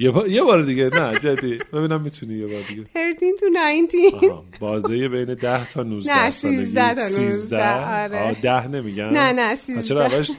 یه 0.00 0.10
بار, 0.10 0.28
یه 0.28 0.42
بار 0.42 0.62
دیگه. 0.62 0.90
نه 0.94 1.18
جدی. 1.18 1.58
ببینم 1.72 2.00
می‌تونی 2.00 2.34
یه 2.34 2.46
بار 2.46 2.62
دیگه. 2.68 2.84
13 2.94 3.32
تو 3.40 3.46
19 3.48 4.26
آها. 4.30 4.44
بازه 4.60 5.08
بین 5.08 5.34
10 5.34 5.68
تا 5.68 5.82
19 5.82 6.24
نه، 6.24 6.30
سالگی. 6.30 6.56
13 6.64 6.94
تا 6.94 7.02
19 7.02 7.30
13 7.30 8.02
آره. 8.02 8.18
آه، 8.18 8.40
10 8.40 8.68
نمیگن؟ 8.68 9.04
نه، 9.04 9.32
نه، 9.32 9.52
پس 9.52 9.60
13. 9.66 9.82
چرا 9.82 10.06
اولش 10.06 10.30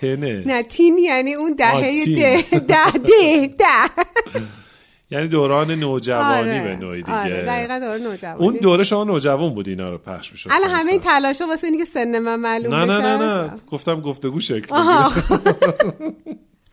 تنه؟ 0.00 0.42
نه 0.46 0.62
تین 0.62 0.98
یعنی 0.98 1.34
اون 1.34 1.54
دهه 1.54 2.04
ده. 2.04 2.58
ده 2.58 3.46
ده. 3.46 3.66
یعنی 5.10 5.28
دوران 5.28 5.70
نوجوانی 5.70 6.58
آره. 6.58 6.62
به 6.62 6.76
نوعی 6.76 7.02
دیگه 7.02 7.18
آره 7.18 7.42
دقیقا 7.42 7.78
دوران 7.78 8.00
نوجوانی 8.00 8.44
اون 8.44 8.56
دوره 8.56 8.84
شما 8.84 9.04
نوجوان 9.04 9.54
بود 9.54 9.68
اینا 9.68 9.90
رو 9.90 9.98
پخش 9.98 10.32
می‌شد 10.32 10.50
الان 10.52 10.70
همه 10.70 10.90
این 10.90 11.00
تلاشا 11.00 11.46
واسه 11.46 11.66
اینی 11.66 11.78
که 11.78 11.84
سن 11.84 12.18
من 12.18 12.40
معلوم 12.40 12.74
نه 12.74 12.84
نه 12.84 12.98
نه 12.98 13.16
نه. 13.16 13.50
گفتم 13.70 14.00
گفتگو 14.00 14.40
شکل. 14.40 14.74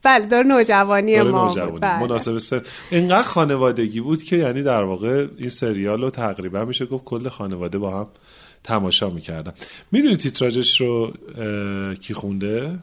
بله 0.03 0.25
دور 0.25 0.43
نوجوانی 0.43 1.21
ما 1.21 1.47
نوجوانی. 1.47 1.79
بله. 1.79 1.99
مناسب 1.99 2.37
سن 2.37 2.61
اینقدر 2.91 3.23
خانوادگی 3.23 3.99
بود 3.99 4.23
که 4.23 4.35
یعنی 4.35 4.63
در 4.63 4.83
واقع 4.83 5.27
این 5.37 5.49
سریال 5.49 6.01
رو 6.01 6.09
تقریبا 6.09 6.65
میشه 6.65 6.85
گفت 6.85 7.03
کل 7.03 7.29
خانواده 7.29 7.77
با 7.77 7.99
هم 7.99 8.07
تماشا 8.63 9.09
می‌کردن 9.09 9.53
می‌دونی 9.91 10.15
تیتراژش 10.15 10.81
رو 10.81 11.13
کی 12.01 12.13
خونده 12.13 12.79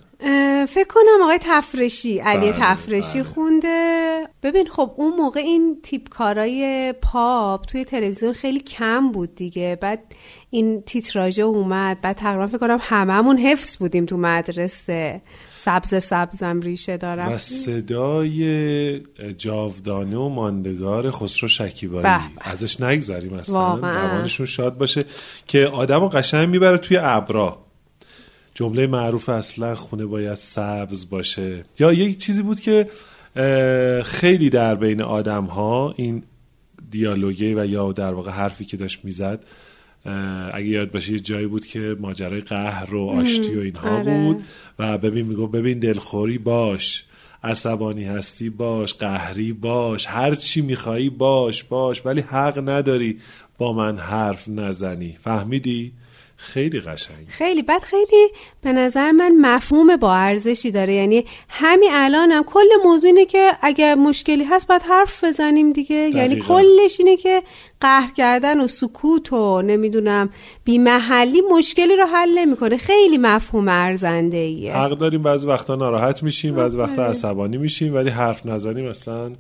فکر 0.69 0.87
کنم 0.89 1.23
آقای 1.23 1.39
تفرشی 1.41 2.19
علی 2.19 2.53
بله، 2.53 2.61
تفرشی 2.61 3.23
خونده. 3.23 4.29
ببین 4.43 4.67
خب 4.67 4.93
اون 4.97 5.17
موقع 5.17 5.41
این 5.41 5.79
تیپ 5.83 6.09
کارای 6.09 6.95
پاپ 7.03 7.67
توی 7.67 7.85
تلویزیون 7.85 8.33
خیلی 8.33 8.61
کم 8.61 9.13
بود 9.13 9.35
دیگه. 9.35 9.79
بعد 9.81 10.03
این 10.51 10.83
تیتراژه 10.83 11.43
اومد. 11.43 12.01
بعد 12.01 12.17
تقریبا 12.17 12.47
فکر 12.47 12.59
کنم 12.59 12.79
هممون 12.81 13.39
حفظ 13.39 13.77
بودیم 13.77 14.07
تو 14.07 14.17
مدرسه. 14.17 15.21
سبز 15.57 16.05
سبزم 16.05 16.61
ریشه 16.61 16.97
دارم. 16.97 17.33
و 17.33 17.39
صدای 17.39 19.01
جاودانه 19.39 20.17
و 20.17 20.29
ماندگار 20.29 21.11
خسرو 21.11 21.49
شکیبایی. 21.49 22.07
ازش 22.41 22.81
نگذریم 22.81 23.33
اصلا. 23.33 23.55
واقعا. 23.55 24.07
روانشون 24.07 24.47
شاد 24.47 24.79
باشه 24.79 25.03
که 25.47 25.67
آدم 25.67 26.09
قشنگ 26.09 26.49
می‌بره 26.49 26.79
توی 26.79 26.97
ابرا. 27.01 27.70
جمله 28.61 28.87
معروف 28.87 29.29
اصلا 29.29 29.75
خونه 29.75 30.07
باید 30.07 30.35
سبز 30.35 31.11
باشه. 31.11 31.65
یا 31.79 31.93
یک 31.93 32.19
چیزی 32.19 32.43
بود 32.43 32.61
که 32.61 32.87
خیلی 34.05 34.51
در 34.51 34.75
بین 34.75 35.03
آدم 35.03 35.45
ها 35.45 35.95
این 35.97 36.23
دیالوگی 36.91 37.55
و 37.55 37.67
یا 37.67 37.93
در 37.93 38.13
واقع 38.13 38.31
حرفی 38.31 38.65
که 38.65 38.77
داشت 38.77 39.05
می‌زد 39.05 39.45
اگه 40.53 40.67
یاد 40.67 40.91
باشه 40.91 41.13
یه 41.13 41.21
جایی 41.21 41.47
بود 41.47 41.67
که 41.67 41.97
ماجرای 42.01 42.41
قهر 42.41 42.95
و 42.95 43.07
آشتی 43.07 43.57
و 43.57 43.61
اینها 43.61 43.99
آره. 43.99 44.25
بود 44.25 44.45
و 44.79 44.99
ببین 44.99 45.27
میگو 45.27 45.47
ببین 45.47 45.79
دلخوری 45.79 46.39
باش 46.39 47.05
عصبانی 47.45 48.05
هستی 48.05 48.51
باش 48.51 48.95
قهری 48.95 49.53
باش 49.53 50.07
هر 50.07 50.35
چی 50.35 50.61
میخوایی 50.61 51.11
باش 51.11 51.65
باش 51.65 52.07
ولی 52.07 52.21
حق 52.21 52.69
نداری 52.69 53.19
با 53.59 53.73
من 53.73 53.97
حرف 53.97 54.49
نزنی. 54.49 55.17
فهمیدی؟ 55.25 55.93
خیلی 56.43 56.81
قشنگ. 56.81 57.27
خیلی 57.29 57.63
بعد 57.63 57.83
خیلی 57.83 58.29
به 58.63 58.73
نظر 58.73 59.11
من 59.11 59.37
مفهوم 59.41 59.97
با 59.97 60.15
ارزشی 60.15 60.71
داره. 60.71 60.95
یعنی 60.95 61.25
همین 61.49 61.91
الانم 61.93 62.43
کل 62.43 62.67
موضوع 62.85 63.09
اینه 63.09 63.25
که 63.25 63.53
اگر 63.63 63.95
مشکلی 63.95 64.45
هست 64.45 64.69
باید 64.69 64.83
حرف 64.83 65.25
بزنیم 65.25 65.73
دیگه. 65.73 65.95
یعنی 65.95 66.35
دقیقاً. 66.35 66.55
کلش 66.55 66.97
اینه 66.99 67.17
که 67.17 67.43
قهر 67.81 68.13
کردن 68.17 68.61
و 68.61 68.67
سکوت 68.67 69.33
و 69.33 69.63
نمی‌دونم 69.63 70.31
بیمحلی 70.65 71.41
مشکلی 71.53 71.97
رو 71.97 72.05
حل 72.05 72.39
نمی‌کنه. 72.39 72.77
خیلی 72.77 73.19
مفهوم 73.19 73.69
ارزنده 73.69 74.37
ایه 74.37 74.77
حق 74.77 74.99
داریم 74.99 75.23
بعضی 75.23 75.47
وقتا 75.47 75.75
ناراحت 75.75 76.23
میشیم 76.23 76.55
بعضی 76.55 76.79
وقتا 76.79 77.05
عصبانی 77.05 77.57
میشیم 77.57 77.95
ولی 77.95 78.11
حرف 78.11 78.47
نزنیم 78.47 78.87
اصلا 78.87 79.33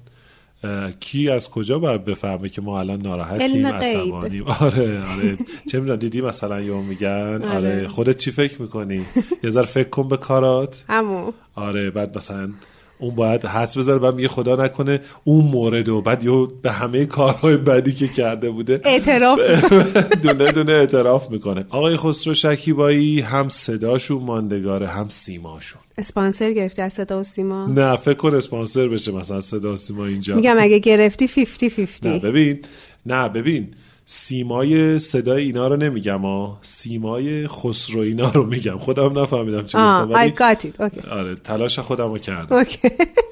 کی 1.01 1.29
از 1.29 1.51
کجا 1.51 1.79
باید 1.79 2.05
بفهمه 2.05 2.49
که 2.49 2.61
ما 2.61 2.81
الان 2.81 3.03
ناراحتیم. 3.03 3.67
عصبانیم 3.67 4.45
آره 4.61 5.03
آره 5.13 5.39
چه 5.71 5.81
می‌دونم 5.81 5.99
دیدی 5.99 6.21
مثلا 6.21 6.61
یهو 6.61 6.83
میگن 6.83 7.43
آره. 7.43 7.57
آره. 7.57 7.89
خودت 7.89 8.19
چی 8.19 8.31
فکر 8.31 8.63
می‌کنی 8.63 9.07
یه 9.45 9.51
ذره 9.51 9.67
فکر 9.67 9.89
کن 9.89 10.09
به 10.09 10.17
کارات 10.17 10.85
همون 10.89 11.33
آره 11.55 11.91
بعد 11.91 12.17
مثلا 12.17 12.53
اون 13.01 13.15
باید 13.15 13.45
حدس 13.45 13.79
بذاره 13.79 13.99
بعد 13.99 14.15
میگه 14.15 14.29
خدا 14.29 14.65
نکنه 14.65 15.01
اون 15.25 15.45
مورد 15.45 15.89
و 15.89 16.01
بعد 16.01 16.25
یهو 16.25 16.47
به 16.63 16.73
همه 16.73 17.07
کارهای 17.07 17.57
بدی 17.57 17.93
که 17.93 18.09
کرده 18.09 18.51
بوده 18.51 18.81
اعتراف 18.85 19.41
دونه 20.23 20.53
دونه 20.53 20.73
اعتراف 20.73 21.31
می‌کنه. 21.31 21.65
آقای 21.71 21.97
خسرو 21.97 22.35
شکیبایی 22.35 23.21
هم 23.21 23.49
صداشون 23.49 24.23
ماندگاره 24.23 24.89
هم 24.89 25.09
سیماشون. 25.09 25.81
اسپانسر 25.99 26.53
گرفتی 26.53 26.83
از 26.83 26.93
صدا 26.93 27.21
و 27.21 27.23
سیما؟ 27.23 27.67
نه 27.67 27.97
فکر 27.97 28.15
کن 28.15 28.35
اسپانسر 28.35 28.89
بشه 28.89 29.13
مثلا 29.13 29.41
صدا 29.41 29.73
و 29.73 29.77
سیما 29.77 30.07
اینجا. 30.07 30.37
میگم 30.37 30.57
اگه 30.61 30.79
گرفتی 30.79 31.27
50 31.27 31.71
نه 31.71 31.87
50 31.87 32.19
ببین. 32.19 32.59
نه 33.07 33.29
ببین. 33.29 33.69
سیمای 34.13 34.99
صدای 34.99 35.45
اینا 35.45 35.69
رو 35.69 35.77
نمیگم 35.77 36.21
ها 36.21 36.59
سیمای 36.63 37.49
خسرو 37.49 38.01
اینا 38.01 38.31
رو 38.31 38.47
میگم. 38.47 38.79
خودم 38.79 39.19
نفهمیدم 39.19 39.59
چی 39.63 39.79
گفتم 39.79 40.11
ولی 40.11 40.33
اوکی 40.81 41.01
آره 41.01 41.35
تلاش 41.35 41.79
خودم 41.79 42.07
رو 42.13 42.19
کردم. 42.19 42.57
اوکی 42.57 42.89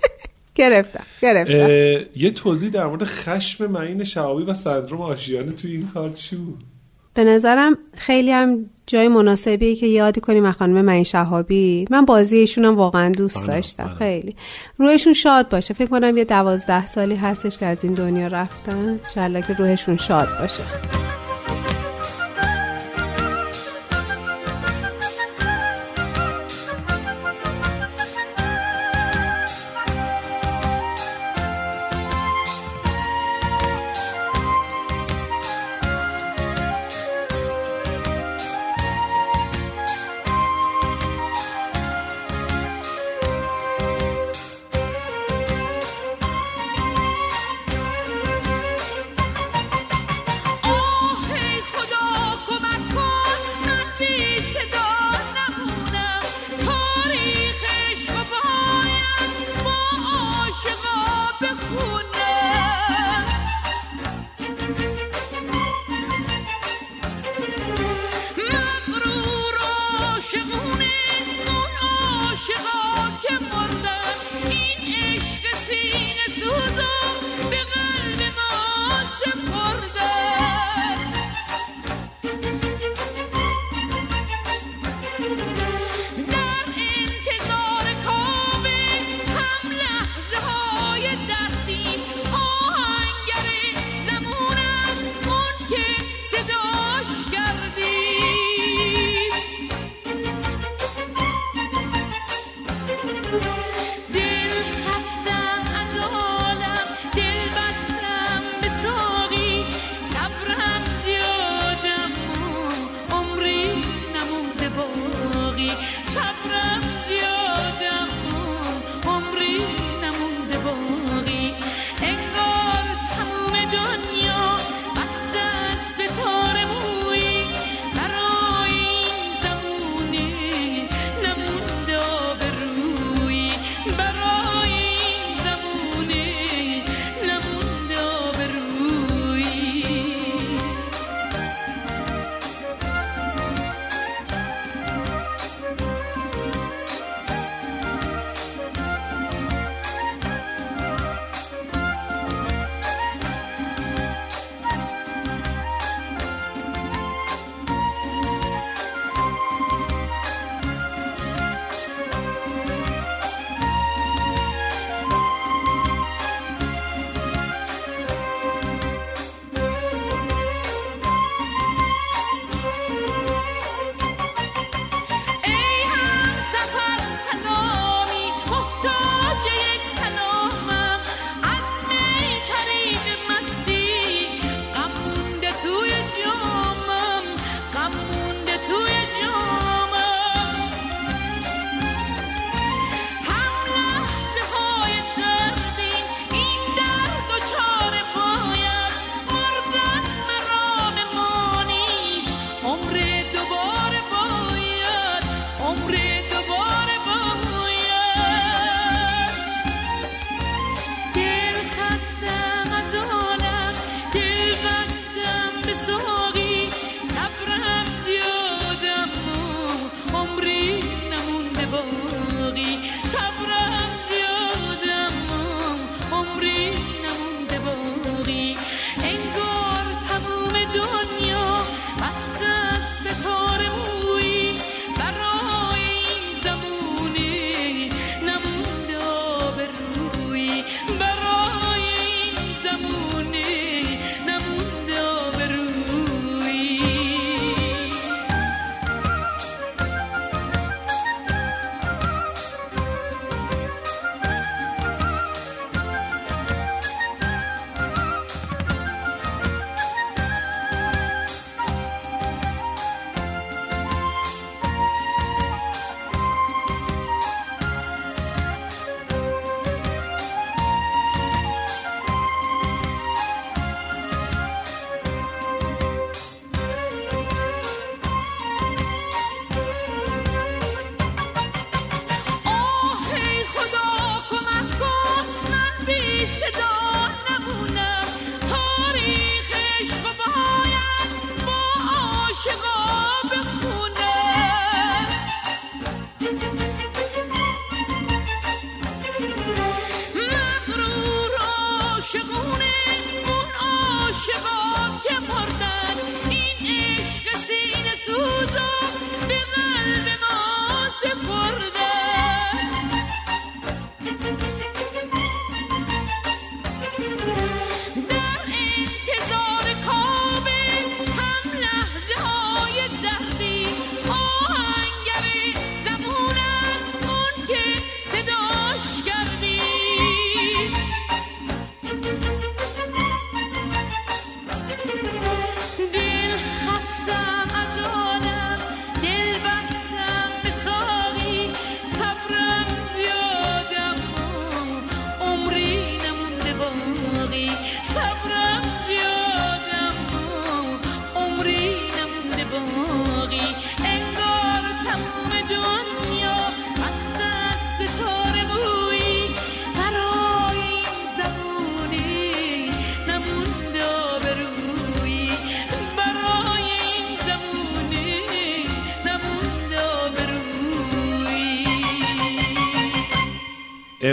گرفتم 0.54 1.04
گرفتم. 1.22 1.52
یه 2.16 2.30
توضیح 2.30 2.70
در 2.70 2.86
مورد 2.86 3.04
خشم 3.04 3.66
معین 3.66 4.04
شعابی 4.04 4.42
و 4.44 4.54
سندروم 4.54 5.00
آشیانه 5.00 5.52
توی 5.52 5.72
این 5.72 5.88
کار 5.88 6.10
چی 6.10 6.36
بود؟ 6.36 6.64
به 7.18 7.24
نظرم 7.24 7.78
خیلی 7.96 8.32
هم 8.32 8.70
جای 8.86 9.08
مناسبیه 9.08 9.74
که 9.74 9.86
یادی 9.86 10.20
کنیم 10.20 10.44
از 10.44 10.54
خانم 10.54 10.84
معین 10.84 11.04
شهابی. 11.04 11.84
من 11.90 12.04
بازی 12.04 12.36
ایشون 12.36 12.64
هم 12.64 12.76
واقعا 12.76 13.10
دوست 13.10 13.46
بله، 13.46 13.56
داشتم. 13.56 13.84
بله. 13.84 13.94
خیلی. 13.94 14.36
روحشون 14.76 15.12
شاد 15.12 15.48
باشه. 15.48 15.74
فکر 15.74 15.88
کنم 15.88 16.16
یه 16.16 16.24
دوازده 16.24 16.86
سالی 16.86 17.14
هستش 17.14 17.58
که 17.58 17.66
از 17.66 17.84
این 17.84 17.94
دنیا 17.94 18.26
رفتن. 18.26 18.98
انشالله 19.04 19.42
که 19.42 19.52
روحشون 19.52 19.96
شاد 19.96 20.28
باشه. 20.40 20.62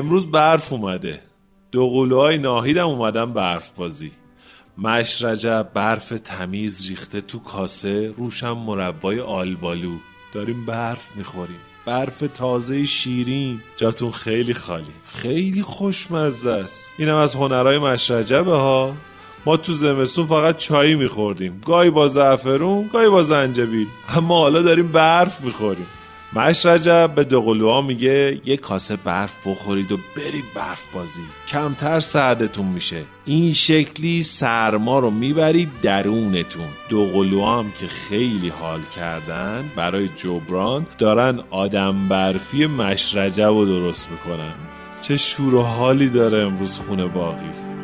امروز 0.06 0.32
برف 0.32 0.74
اومده. 0.74 1.22
دو 1.72 1.90
قلوهای 1.90 2.38
ناهیدم 2.38 2.88
اومدن 2.88 3.34
برف 3.34 3.72
بازی. 3.72 4.12
مش 4.78 5.24
رجب 5.24 5.68
برف 5.74 6.14
تمیز 6.26 6.90
ریخته 6.90 7.22
تو 7.22 7.40
کاسه 7.40 8.14
روشم 8.18 8.58
مربای 8.58 9.20
آلبالو. 9.20 9.98
داریم 10.34 10.66
برف 10.66 11.08
می‌خوریم. 11.16 11.60
برف 11.86 12.24
تازه 12.34 12.86
شیرین. 12.86 13.62
جاتون 13.78 14.12
خیلی 14.12 14.54
خالی. 14.54 14.94
خیلی 15.08 15.62
خوشمزه 15.62 16.52
است. 16.52 16.94
اینم 16.98 17.16
از 17.16 17.36
هنرهای 17.36 17.78
مشرجبه 17.78 18.56
ها. 18.56 18.94
ما 19.46 19.58
تو 19.58 19.74
زمستون 19.74 20.26
فقط 20.26 20.58
چایی 20.58 20.96
میخوردیم. 20.96 21.62
گاهی 21.66 21.90
با 21.90 22.08
زعفرون 22.08 22.88
گاهی 22.88 23.10
با 23.10 23.24
زنجبیل. 23.24 23.88
اما 24.10 24.38
حالا 24.38 24.62
داریم 24.62 24.88
برف 24.88 25.42
می‌خوریم. 25.42 25.88
مش 26.36 26.66
رجب 26.66 27.12
به 27.16 27.24
دوقلوها 27.24 27.82
میگه 27.82 28.42
یه 28.46 28.58
کاسه 28.58 28.96
برف 28.96 29.36
بخورید 29.46 29.92
و 29.92 29.98
برید 29.98 30.54
برف 30.56 30.86
بازی 30.94 31.24
کمتر 31.48 32.00
سردتون 32.00 32.66
میشه. 32.66 33.04
این 33.26 33.54
شکلی 33.54 34.24
سرما 34.24 35.00
رو 35.00 35.12
می‌برید 35.12 35.70
درونتون. 35.82 36.68
دوقلوها 36.90 37.60
هم 37.60 37.72
که 37.72 37.88
خیلی 37.88 38.50
حال 38.50 38.82
کردن 38.82 39.72
برای 39.76 40.10
جبران 40.10 40.86
دارن 40.98 41.40
آدم 41.50 42.08
برفی 42.08 42.66
مش 42.66 43.16
رجب 43.16 43.44
رو 43.44 43.66
درست 43.66 44.12
می‌کنن. 44.12 44.54
چه 45.02 45.18
شور 45.18 45.56
و 45.56 45.62
حالی 45.62 46.10
داره 46.10 46.42
امروز 46.42 46.80
خونه 46.80 47.06
باقی. 47.06 47.75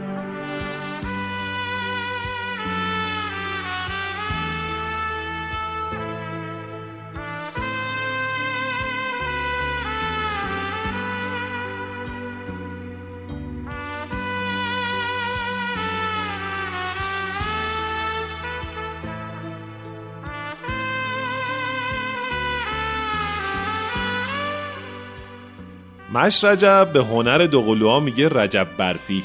مش 26.14 26.44
رجب 26.44 26.90
به 26.94 27.04
هنر 27.04 27.46
دوقلوها 27.46 28.00
میگه 28.00 28.30
رجب 28.30 28.68
برفی. 28.78 29.24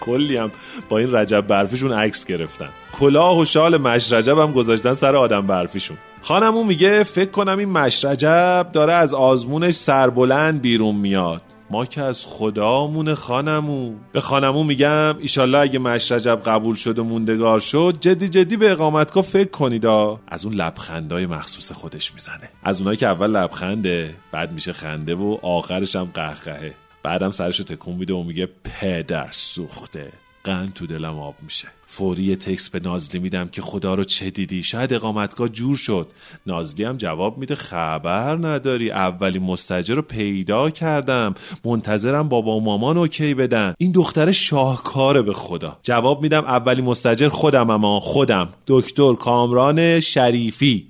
کلی 0.00 0.36
هم 0.36 0.50
با 0.88 0.98
این 0.98 1.14
رجب 1.14 1.40
برفیشون 1.40 1.92
عکس 1.92 2.24
گرفتن. 2.24 2.68
کلاه 2.92 3.38
و 3.38 3.44
شال 3.44 3.76
مش 3.76 4.12
رجب 4.12 4.38
هم 4.38 4.52
گذاشتن 4.52 4.94
سر 4.94 5.16
آدم 5.16 5.46
برفیشون. 5.46 5.96
خانمون 6.22 6.66
میگه 6.66 7.02
فکر 7.02 7.30
کنم 7.30 7.58
این 7.58 7.68
مش 7.68 8.04
رجب 8.04 8.66
داره 8.72 8.92
از 8.94 9.14
آزمونش 9.14 9.74
سربلند 9.74 10.60
بیرون 10.60 10.96
میاد. 10.96 11.42
ما 11.70 11.86
که 11.86 12.02
از 12.02 12.24
خدامون 12.24 13.14
خانمون 13.14 13.96
به 14.12 14.20
خانمون 14.20 14.66
میگم 14.66 15.18
ایشالله 15.18 15.58
اگه 15.58 15.78
مش 15.78 16.12
رجب 16.12 16.40
قبول 16.44 16.74
شد 16.74 16.98
و 16.98 17.04
موندگار 17.04 17.60
شد 17.60 17.96
جدی 18.00 18.28
جدی 18.28 18.56
به 18.56 18.70
اقامتگاه 18.70 19.24
فکر 19.24 19.50
کنید 19.50 19.86
از 19.86 20.44
اون 20.44 20.54
لبخندای 20.54 21.26
مخصوص 21.26 21.72
خودش 21.72 22.14
می‌زنه. 22.14 22.48
از 22.62 22.78
اونایی 22.80 22.96
که 22.96 23.06
اول 23.06 23.30
لبخنده 23.30 24.14
بعد 24.32 24.52
میشه 24.52 24.72
خنده 24.72 25.14
و 25.14 25.38
آخرش 25.42 25.96
هم 25.96 26.10
قهقهه. 26.14 26.74
بعدم 27.02 27.30
سرشو 27.30 27.64
تکون 27.64 27.94
میده 27.94 28.14
و 28.14 28.22
میگه 28.22 28.48
پدر 28.64 29.28
سوخته. 29.30 30.12
قند 30.44 30.72
تو 30.72 30.86
دلم 30.86 31.18
آب 31.18 31.34
میشه. 31.42 31.68
فوری 31.92 32.36
تکس 32.36 32.70
به 32.70 32.80
نازلی 32.80 33.20
میدم 33.20 33.48
که 33.48 33.62
خدا 33.62 33.94
رو 33.94 34.04
چه 34.04 34.30
دیدی؟ 34.30 34.62
شاید 34.62 34.94
اقامتگاه 34.94 35.48
جور 35.48 35.76
شد. 35.76 36.06
نازلی 36.46 36.84
هم 36.84 36.96
جواب 36.96 37.38
میده 37.38 37.54
خبر 37.54 38.36
نداری. 38.36 38.90
اولی 38.90 39.38
مستجر 39.38 39.94
رو 39.94 40.02
پیدا 40.02 40.70
کردم. 40.70 41.34
منتظرم 41.64 42.28
بابا 42.28 42.56
و 42.56 42.60
مامان 42.60 42.98
اوکی 42.98 43.34
بدن. 43.34 43.74
این 43.78 43.92
دختر 43.92 44.32
شاهکاره 44.32 45.22
به 45.22 45.32
خدا. 45.32 45.78
جواب 45.82 46.22
میدم 46.22 46.44
اولی 46.44 46.82
مستجر 46.82 47.28
خودم 47.28 47.70
اما 47.70 48.00
خودم. 48.00 48.48
دکتر 48.66 49.14
کامران 49.14 50.00
شریفی. 50.00 50.86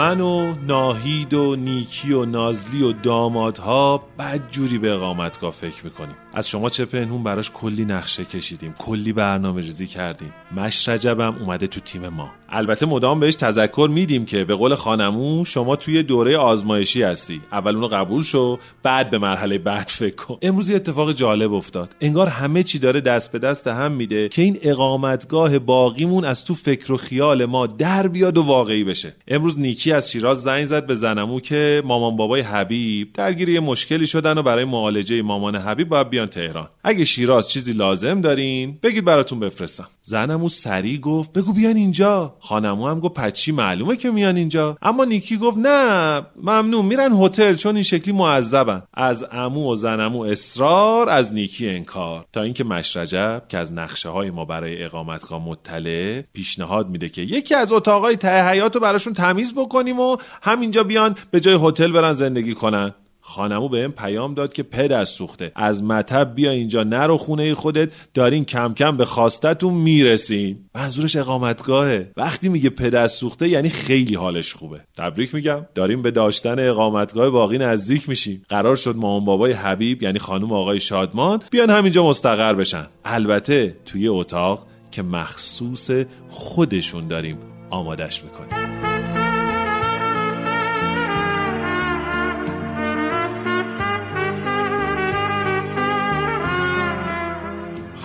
من 0.00 0.20
و 0.20 0.54
ناهید 0.66 1.34
و 1.34 1.56
نیکی 1.56 2.12
و 2.12 2.24
نازلی 2.24 2.82
و 2.82 2.92
دامادها 2.92 4.02
بدجوری 4.18 4.78
به 4.78 4.92
اقامتگاه 4.92 5.50
فکر 5.50 5.84
می‌کنیم. 5.84 6.14
از 6.34 6.48
شما 6.48 6.70
چه 6.70 6.84
پنهون 6.84 7.22
براش 7.22 7.50
کلی 7.50 7.84
نقشه 7.84 8.24
کشیدیم 8.24 8.74
کلی 8.78 9.12
برنامه 9.12 9.60
ریزی 9.60 9.86
کردیم. 9.86 10.32
مش 10.56 10.88
رجبم 10.88 11.36
اومده 11.40 11.66
تو 11.66 11.80
تیم 11.80 12.08
ما. 12.08 12.30
البته 12.48 12.86
مدام 12.86 13.20
بهش 13.20 13.36
تذکر 13.36 13.88
میدیم 13.92 14.24
که 14.24 14.44
به 14.44 14.54
قول 14.54 14.74
خانمون 14.74 15.44
شما 15.44 15.76
توی 15.76 16.02
دوره 16.02 16.36
آزمایشی 16.36 17.02
هستی. 17.02 17.40
اول 17.52 17.74
اونو 17.74 17.86
قبول 17.86 18.22
شو 18.22 18.58
بعد 18.82 19.10
به 19.10 19.18
مرحله 19.18 19.58
بعد 19.58 19.88
فکر 19.88 20.14
کن. 20.14 20.38
امروز 20.42 20.70
یه 20.70 20.76
اتفاق 20.76 21.12
جالب 21.12 21.52
افتاد. 21.52 21.96
انگار 22.00 22.26
همه 22.26 22.62
چی 22.62 22.78
داره 22.78 23.00
دست 23.00 23.32
به 23.32 23.38
دست 23.38 23.66
هم 23.66 23.92
میده 23.92 24.28
که 24.28 24.42
این 24.42 24.58
اقامتگاه 24.62 25.58
باقیمون 25.58 26.24
از 26.24 26.44
تو 26.44 26.54
فکر 26.54 26.92
و 26.92 26.96
خیال 26.96 27.44
ما 27.44 27.66
در 27.66 28.08
بیاد 28.08 28.38
و 28.38 28.42
واقعی 28.42 28.84
بشه. 28.84 29.12
امروز 29.28 29.58
نیکی 29.58 29.92
از 29.92 30.10
شیراز 30.10 30.42
زنگ 30.42 30.64
زد 30.64 30.86
به 30.86 30.94
زنمو 30.94 31.40
که 31.40 31.82
مامان 31.84 32.16
بابای 32.16 32.40
حبیب 32.40 33.12
درگیری 33.12 33.58
مشکلی 33.58 34.06
شدن 34.06 34.38
و 34.38 34.42
برای 34.42 34.64
معالجه 34.64 35.22
مامان 35.22 35.56
حبیب 35.56 35.88
باید 35.88 36.10
بیان 36.20 36.28
تهران. 36.28 36.68
اگه 36.84 37.04
شیراز 37.04 37.50
چیزی 37.50 37.72
لازم 37.72 38.20
دارین 38.20 38.78
بگید 38.82 39.04
براتون 39.04 39.40
بفرستم. 39.40 39.88
زنمو 40.02 40.48
سریع 40.48 41.00
گفت 41.00 41.32
بگو 41.32 41.52
بیان 41.52 41.76
اینجا. 41.76 42.36
خانمو 42.40 42.88
هم 42.88 43.00
گفت 43.00 43.14
پچی 43.14 43.52
معلومه 43.52 43.96
که 43.96 44.10
میان 44.10 44.36
اینجا. 44.36 44.76
اما 44.82 45.04
نیکی 45.04 45.36
گفت 45.36 45.58
نه 45.58 46.20
ممنون 46.42 46.86
میرن 46.86 47.12
هتل 47.12 47.54
چون 47.54 47.74
این 47.74 47.82
شکلی 47.82 48.14
معذبن. 48.14 48.82
از 48.94 49.26
امو 49.32 49.72
و 49.72 49.74
زنمو 49.74 50.20
اصرار 50.20 51.08
از 51.08 51.34
نیکی 51.34 51.68
انکار. 51.68 52.24
تا 52.32 52.42
اینکه 52.42 52.64
مشرجب 52.64 53.42
که 53.48 53.58
از 53.58 53.72
نقشه 53.72 54.08
های 54.08 54.30
ما 54.30 54.44
برای 54.44 54.84
اقامتگاه 54.84 55.48
مطلع 55.48 56.22
پیشنهاد 56.32 56.88
میده 56.88 57.08
که 57.08 57.22
یکی 57.22 57.54
از 57.54 57.72
اتاقای 57.72 58.16
ته 58.16 58.48
حیات 58.48 58.74
رو 58.74 58.80
براشون 58.80 59.12
تمیز 59.12 59.54
بکنیم 59.54 60.00
و 60.00 60.16
همینجا 60.42 60.84
بیان 60.84 61.16
به 61.30 61.40
جای 61.40 61.58
هتل 61.62 61.92
برن 61.92 62.12
زندگی 62.12 62.54
کنن. 62.54 62.94
خانمو 63.30 63.68
به 63.68 63.78
این 63.78 63.90
پیام 63.90 64.34
داد 64.34 64.52
که 64.52 64.62
پدر 64.62 65.04
سوخته. 65.04 65.52
از 65.54 65.82
مطب 65.82 66.32
بیا 66.34 66.50
اینجا 66.50 66.82
نرو 66.82 67.16
خونه 67.16 67.54
خودت. 67.54 67.92
دارین 68.14 68.44
کم 68.44 68.74
کم 68.74 68.96
به 68.96 69.04
خواستتون 69.04 69.74
می‌رسین. 69.74 70.58
منظورش 70.74 71.16
اقامتگاهه. 71.16 72.12
وقتی 72.16 72.48
میگه 72.48 72.70
پدر 72.70 73.06
سوخته 73.06 73.48
یعنی 73.48 73.68
خیلی 73.68 74.14
حالش 74.14 74.54
خوبه. 74.54 74.80
تبریک 74.96 75.34
میگم. 75.34 75.66
داریم 75.74 76.02
به 76.02 76.10
داشتن 76.10 76.68
اقامتگاه 76.68 77.30
باقی 77.30 77.58
نزدیک 77.58 78.08
میشیم. 78.08 78.42
قرار 78.48 78.76
شد 78.76 78.96
مامان 78.96 79.24
بابای 79.24 79.52
حبیب 79.52 80.02
یعنی 80.02 80.18
خانم 80.18 80.52
آقای 80.52 80.80
شادمان 80.80 81.42
بیان 81.50 81.70
همینجا 81.70 82.08
مستقر 82.08 82.54
بشن. 82.54 82.86
البته 83.04 83.76
توی 83.86 84.08
اتاق 84.08 84.66
که 84.90 85.02
مخصوص 85.02 85.90
خودشون 86.28 87.08
داریم 87.08 87.38
آمادش 87.70 88.22
می‌کنیم. 88.22 88.89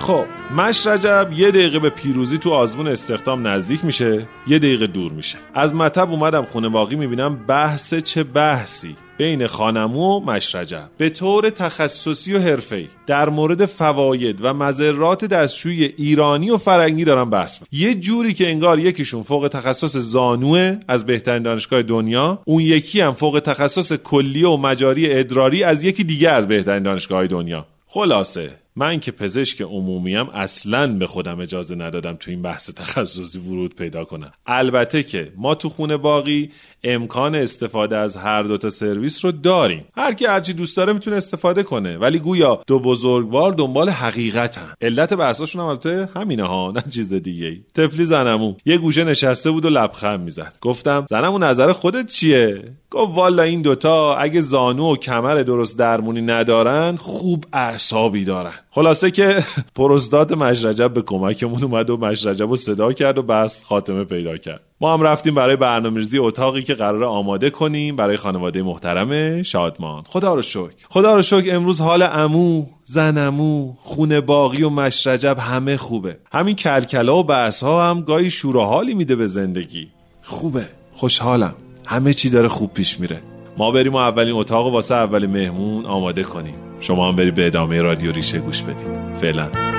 خب 0.05 0.25
مش 0.55 0.87
رجب 0.87 1.29
یه 1.35 1.51
دقیقه 1.51 1.79
به 1.79 1.89
پیروزی 1.89 2.37
تو 2.37 2.49
آزمون 2.51 2.87
استخدام 2.87 3.47
نزدیک 3.47 3.85
میشه 3.85 4.27
یه 4.47 4.59
دقیقه 4.59 4.87
دور 4.87 5.11
میشه. 5.11 5.37
از 5.53 5.75
مطب 5.75 6.11
اومدم 6.11 6.45
خونه 6.45 6.69
باقی 6.69 6.95
می‌بینم 6.95 7.45
بحث 7.47 7.93
چه 7.93 8.23
بحثی؟ 8.23 8.95
بین 9.17 9.47
خانمو 9.47 10.19
و 10.19 10.31
مش 10.31 10.55
رجب. 10.55 10.89
به 10.97 11.09
طور 11.09 11.49
تخصصی 11.49 12.33
و 12.33 12.39
حرفه‌ای. 12.39 12.87
در 13.07 13.29
مورد 13.29 13.65
فواید 13.65 14.39
و 14.41 14.53
مذرات 14.53 15.25
دستشوی 15.25 15.93
ایرانی 15.97 16.49
و 16.49 16.57
فرنگی 16.57 17.03
دارم 17.03 17.29
بحث 17.29 17.61
من. 17.61 17.67
یه 17.71 17.95
جوری 17.95 18.33
که 18.33 18.47
انگار 18.47 18.79
یکیشون 18.79 19.23
فوق 19.23 19.47
تخصص 19.47 19.97
زانوه 19.97 20.77
از 20.87 21.05
بهترین 21.05 21.43
دانشگاه 21.43 21.81
دنیا 21.81 22.41
اون 22.45 22.61
یکی 22.61 23.01
هم 23.01 23.13
فوق 23.13 23.41
تخصص 23.45 23.93
کلیه 23.93 24.47
و 24.47 24.57
مجاری 24.57 25.13
ادراری 25.13 25.63
از 25.63 25.83
یکی 25.83 26.03
دیگه 26.03 26.29
از 26.29 26.47
بهترین 26.47 26.83
دانشگاه 26.83 27.27
دنیا. 27.27 27.65
خلاصه. 27.87 28.64
من 28.77 28.99
که 28.99 29.11
پزشک 29.11 29.61
عمومیم 29.61 30.29
اصلا 30.29 30.87
به 30.87 31.07
خودم 31.07 31.39
اجازه 31.39 31.75
ندادم 31.75 32.13
تو 32.19 32.31
این 32.31 32.41
بحث 32.41 32.69
تخصصی 32.69 33.39
ورود 33.39 33.75
پیدا 33.75 34.05
کنم. 34.05 34.31
البته 34.45 35.03
که 35.03 35.31
ما 35.37 35.55
تو 35.55 35.69
خونه 35.69 35.97
باقی 35.97 36.51
امکان 36.83 37.35
استفاده 37.35 37.97
از 37.97 38.17
هر 38.17 38.43
دوتا 38.43 38.69
سرویس 38.69 39.25
رو 39.25 39.31
داریم. 39.31 39.85
هر 39.97 40.13
کی 40.13 40.25
هرچی 40.25 40.53
دوست 40.53 40.77
داره 40.77 40.93
می‌تونه 40.93 41.15
استفاده 41.15 41.63
کنه 41.63 41.97
ولی 41.97 42.19
گویا 42.19 42.61
دو 42.67 42.79
بزرگوار 42.79 43.51
دنبال 43.51 43.89
حقیقتن. 43.89 44.73
علت 44.81 45.13
بحثاشون 45.13 45.61
هم 45.61 45.67
البته 45.67 46.09
همینه 46.15 46.43
ها 46.43 46.71
نه 46.75 46.83
چیز 46.89 47.13
دیگه 47.13 47.45
ای 47.45 47.61
تفلی 47.75 48.05
زنمو 48.05 48.53
یه 48.65 48.77
گوشه 48.77 49.03
نشسته 49.03 49.51
بود 49.51 49.65
و 49.65 49.69
لبخند 49.69 50.19
می‌زد. 50.19 50.53
گفتم 50.61 51.05
زنمو 51.09 51.37
نظر 51.37 51.71
خودت 51.71 52.07
چیه؟ 52.07 52.63
گفت 52.91 53.15
والا 53.15 53.43
این 53.43 53.61
دوتا 53.61 54.15
اگه 54.15 54.41
زانو 54.41 54.93
و 54.93 54.95
کمر 54.95 55.43
درست 55.43 55.79
درمونی 55.79 56.21
ندارن 56.21 56.95
خوب 56.95 57.45
اعصابی 57.53 58.23
دارن. 58.23 58.53
خلاصه 58.75 59.11
که 59.11 59.43
پروستات 59.75 60.31
مشرجب 60.31 60.93
به 60.93 61.01
کمکمون 61.01 61.63
اومد 61.63 61.89
و 61.89 61.97
مشرجب 61.97 62.49
رو 62.49 62.55
صدا 62.55 62.93
کرد 62.93 63.17
و 63.17 63.23
بس 63.23 63.63
خاتمه 63.63 64.03
پیدا 64.03 64.37
کرد. 64.37 64.61
ما 64.81 64.93
هم 64.93 65.01
رفتیم 65.01 65.35
برای 65.35 65.55
برنامه‌ریزی 65.55 66.19
اتاقی 66.19 66.63
که 66.63 66.73
قرار 66.73 67.03
آماده 67.03 67.49
کنیم 67.49 67.95
برای 67.95 68.17
خانواده 68.17 68.61
محترم 68.61 69.41
شادمان. 69.43 70.03
خدا 70.07 70.33
رو 70.33 70.41
شکر. 70.41 70.69
خدا 70.89 71.15
رو 71.15 71.21
شکر 71.21 71.55
امروز 71.55 71.81
حال 71.81 72.01
امو 72.01 72.65
زنمو 72.85 73.73
خونه 73.77 74.21
باقی 74.21 74.63
و 74.63 74.69
مشرجب 74.69 75.37
همه 75.39 75.77
خوبه. 75.77 76.17
همین 76.31 76.55
کلکلا 76.55 77.17
و 77.17 77.23
بحث 77.23 77.63
ها 77.63 77.89
هم 77.89 78.01
گاهی 78.01 78.29
شور 78.29 78.57
و 78.57 78.61
حالی 78.61 78.93
میده 78.93 79.15
به 79.15 79.25
زندگی. 79.25 79.87
خوبه. 80.21 80.65
خوشحالم. 80.93 81.55
همه 81.85 82.13
چی 82.13 82.29
داره 82.29 82.47
خوب 82.47 82.73
پیش 82.73 82.99
میره. 82.99 83.34
ما 83.57 83.71
بریم 83.71 83.93
و 83.93 83.97
اولین 83.97 84.35
اتاق 84.35 84.73
واسه 84.73 84.95
اول 84.95 85.25
مهمون 85.25 85.85
آماده 85.85 86.23
کنیم. 86.23 86.55
شما 86.79 87.07
هم 87.07 87.15
برید 87.15 87.35
به 87.35 87.47
ادامه 87.47 87.81
رادیو 87.81 88.11
ریشه 88.11 88.39
گوش 88.39 88.61
بدید. 88.61 88.87
فعلا. 89.21 89.74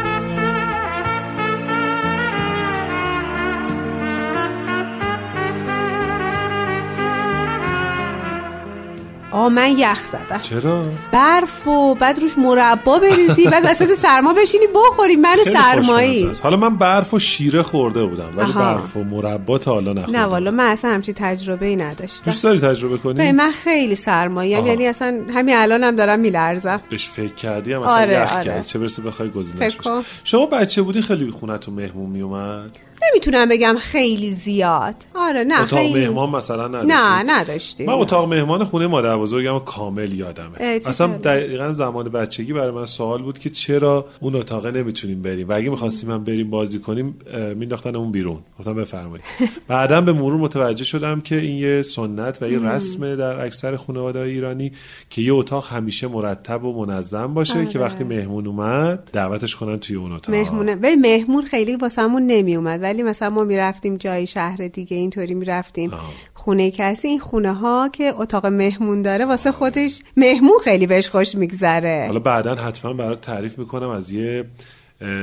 آ 9.37 9.49
من 9.49 9.79
یخ 9.79 10.05
زدم 10.05 10.41
چرا 10.43 10.85
برف 11.13 11.69
و 11.69 11.95
بعد 11.95 12.19
روش 12.19 12.39
مربا 12.39 12.99
بریزی 12.99 13.45
بعد 13.45 13.65
وسط 13.67 13.93
سرما 13.93 14.33
بشینی 14.33 14.65
بخوری 14.75 15.17
من 15.17 15.37
سرمایی. 15.53 16.31
حالا 16.43 16.57
من 16.57 16.77
برف 16.77 17.15
و 17.15 17.19
شیره 17.19 17.63
خورده 17.63 18.05
بودم 18.05 18.29
ولی 18.37 18.51
آها. 18.51 18.75
برف 18.75 18.97
و 18.97 19.05
مربا 19.05 19.59
تا 19.59 19.73
حالا 19.73 19.93
نه 19.93 20.01
نخوردم 20.01 20.25
والا 20.25 20.51
من 20.51 20.65
اصلا 20.71 20.91
همچین 20.91 21.15
تجربه 21.15 21.67
ای 21.67 21.77
نداشتم 21.77 22.25
دوست 22.25 22.45
داری 22.45 22.59
تجربه 22.59 22.97
به 22.97 23.03
کنی 23.03 23.33
من 23.33 23.51
خیلی 23.51 23.95
سرمایی 23.95 24.55
آها. 24.55 24.67
یعنی 24.67 24.87
اصلا 24.87 25.21
همین 25.35 25.57
الانم 25.57 25.97
دارم 25.97 26.21
میلرزم 26.21 26.81
بهش 26.91 27.09
فکر 27.09 27.35
کردی 27.35 27.73
هم 27.73 27.83
اصلا 27.83 27.97
آره، 27.97 28.23
یخ 28.23 28.33
آره. 28.37 28.45
کردی 28.45 28.65
چه 28.65 28.79
برسه 28.79 29.03
بخوای 29.03 29.31
گزینش. 29.31 29.79
شما 30.25 30.47
بچه 30.47 30.83
بودی 30.83 31.03
خیلی 31.03 31.31
خونتون 31.31 31.75
مهمون 31.75 32.11
میومد 32.11 32.79
نمی‌تونم 33.11 33.49
بگم 33.49 33.77
خیلی 33.79 34.31
زیاد. 34.31 34.95
آره 35.15 35.45
نه 35.45 35.63
اتاق 35.63 35.79
خیلی. 35.79 36.07
مهمان 36.07 36.31
مثلا 36.31 36.69
نداشتی 36.69 36.93
نه 36.93 37.23
نداشتیم. 37.27 37.87
من 37.87 37.93
اتاق 37.93 38.29
مهمان 38.29 38.65
خونه 38.65 38.87
مادر 38.87 39.17
بزرگم 39.17 39.59
کامل 39.59 40.13
یادمه. 40.13 40.59
اصلا. 40.61 41.07
دقیقا 41.07 41.73
زمان 41.73 42.09
بچگی 42.09 42.53
برای 42.53 42.71
من 42.71 42.87
سوال 42.87 43.23
بود 43.23 43.39
که 43.39 43.51
چرا 43.51 44.07
اون 44.21 44.35
اتاق 44.35 44.67
نمی‌تونیم 44.67 45.23
بریم؟ 45.23 45.49
و 45.49 45.53
اگه 45.53 45.71
می‌خواستیم 45.71 46.11
هم 46.11 46.25
بریم 46.25 46.51
بازی 46.51 46.79
کنیم 46.79 47.19
مینداختن 47.57 47.97
اون 47.97 48.13
بیرون. 48.13 48.39
گفتم 48.59 48.75
بفرمایید. 48.75 49.25
بعدا 49.69 50.01
به 50.01 50.13
مرور 50.13 50.41
متوجه 50.41 50.85
شدم 50.85 51.21
که 51.21 51.37
این 51.37 51.57
یه 51.57 51.83
سنت 51.83 52.39
و 52.43 52.51
یه 52.51 52.59
مم. 52.59 52.69
رسمه 52.69 53.17
در 53.17 53.41
اکثر 53.41 53.77
خانواده 53.77 54.21
ایرانی 54.21 54.73
که 55.11 55.23
یه 55.23 55.35
اتاق 55.35 55.69
همیشه 55.69 56.09
مرتب 56.09 56.65
و 56.65 56.87
منظم 56.87 57.35
باشه 57.35 57.55
آره. 57.55 57.67
که 57.67 57.79
وقتی 57.79 58.05
مهمون 58.05 58.47
اومد 58.47 59.11
دعوتش 59.13 59.57
کنن 59.57 59.79
توی 59.79 59.97
اون 59.97 60.13
اتاق. 60.13 60.35
مهمونه. 60.35 60.77
به 60.77 60.97
مهمون 60.97 61.45
خیلی 61.45 61.77
واسمون 61.77 62.27
نمی 62.27 62.57
اومد 62.57 62.81
ولی 62.97 63.03
مثلا 63.03 63.31
ما 63.31 63.45
می‌رفتیم 63.45 63.97
جای 63.97 64.27
شهر 64.27 64.69
دیگه 64.69 64.97
اینطوری 64.97 65.35
می‌رفتیم. 65.35 65.91
خونه 66.35 66.71
کسی 66.71 67.09
این 67.09 67.19
خونه 67.19 67.53
ها 67.53 67.89
که 67.93 68.15
اتاق 68.17 68.47
مهمون 68.47 69.03
داره 69.03 69.25
واسه 69.25 69.53
خودش 69.53 70.01
مهمون 70.17 70.59
خیلی 70.65 70.87
بهش 70.87 71.09
خوش 71.09 71.35
میگذره. 71.35 72.05
حالا 72.07 72.19
بعدا 72.21 72.55
حتما 72.55 72.93
برات 72.93 73.21
تعریف 73.21 73.59
می‌کنم 73.59 73.89
از 73.89 74.13
یه 74.13 74.45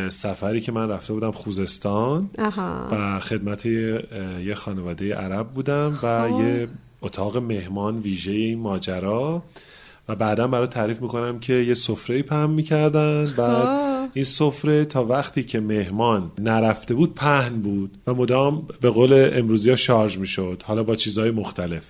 سفری 0.10 0.62
که 0.62 0.72
من 0.72 0.90
رفته 0.90 1.14
بودم 1.14 1.32
خوزستان. 1.32 2.30
آها. 2.40 2.88
و 2.92 3.20
خدمت 3.20 3.66
یه 3.66 4.54
خانواده 4.56 5.16
عرب 5.16 5.48
بودم 5.48 6.00
و 6.04 6.30
خب. 6.30 6.42
یه 6.42 6.68
اتاق 7.02 7.38
مهمان 7.38 8.00
ویژه 8.00 8.32
این 8.32 8.60
ماجرا. 8.60 9.44
و 10.10 10.16
بعدا 10.16 10.48
برای 10.48 10.68
تعریف 10.68 11.02
می‌کنم 11.02 11.40
که 11.40 11.54
یه 11.54 11.74
سفره 11.74 12.22
پهن 12.22 12.50
می‌کردن. 12.50 13.26
بعد 13.38 13.66
خب. 13.66 13.94
این 14.14 14.26
سفره 14.26 14.86
تا 14.86 15.06
وقتی 15.06 15.44
که 15.44 15.60
مهمان 15.60 16.32
نرفته 16.40 16.94
بود 16.94 17.16
پهن 17.16 17.50
بود 17.62 17.98
و 18.08 18.14
مدام 18.14 18.68
به 18.82 18.90
قول 18.90 19.30
امروزی 19.34 19.70
ها 19.70 19.76
شارژ 19.76 20.18
می‌شد. 20.18 20.64
حالا 20.66 20.84
با 20.84 20.96
چیزهای 20.96 21.32
مختلف. 21.32 21.84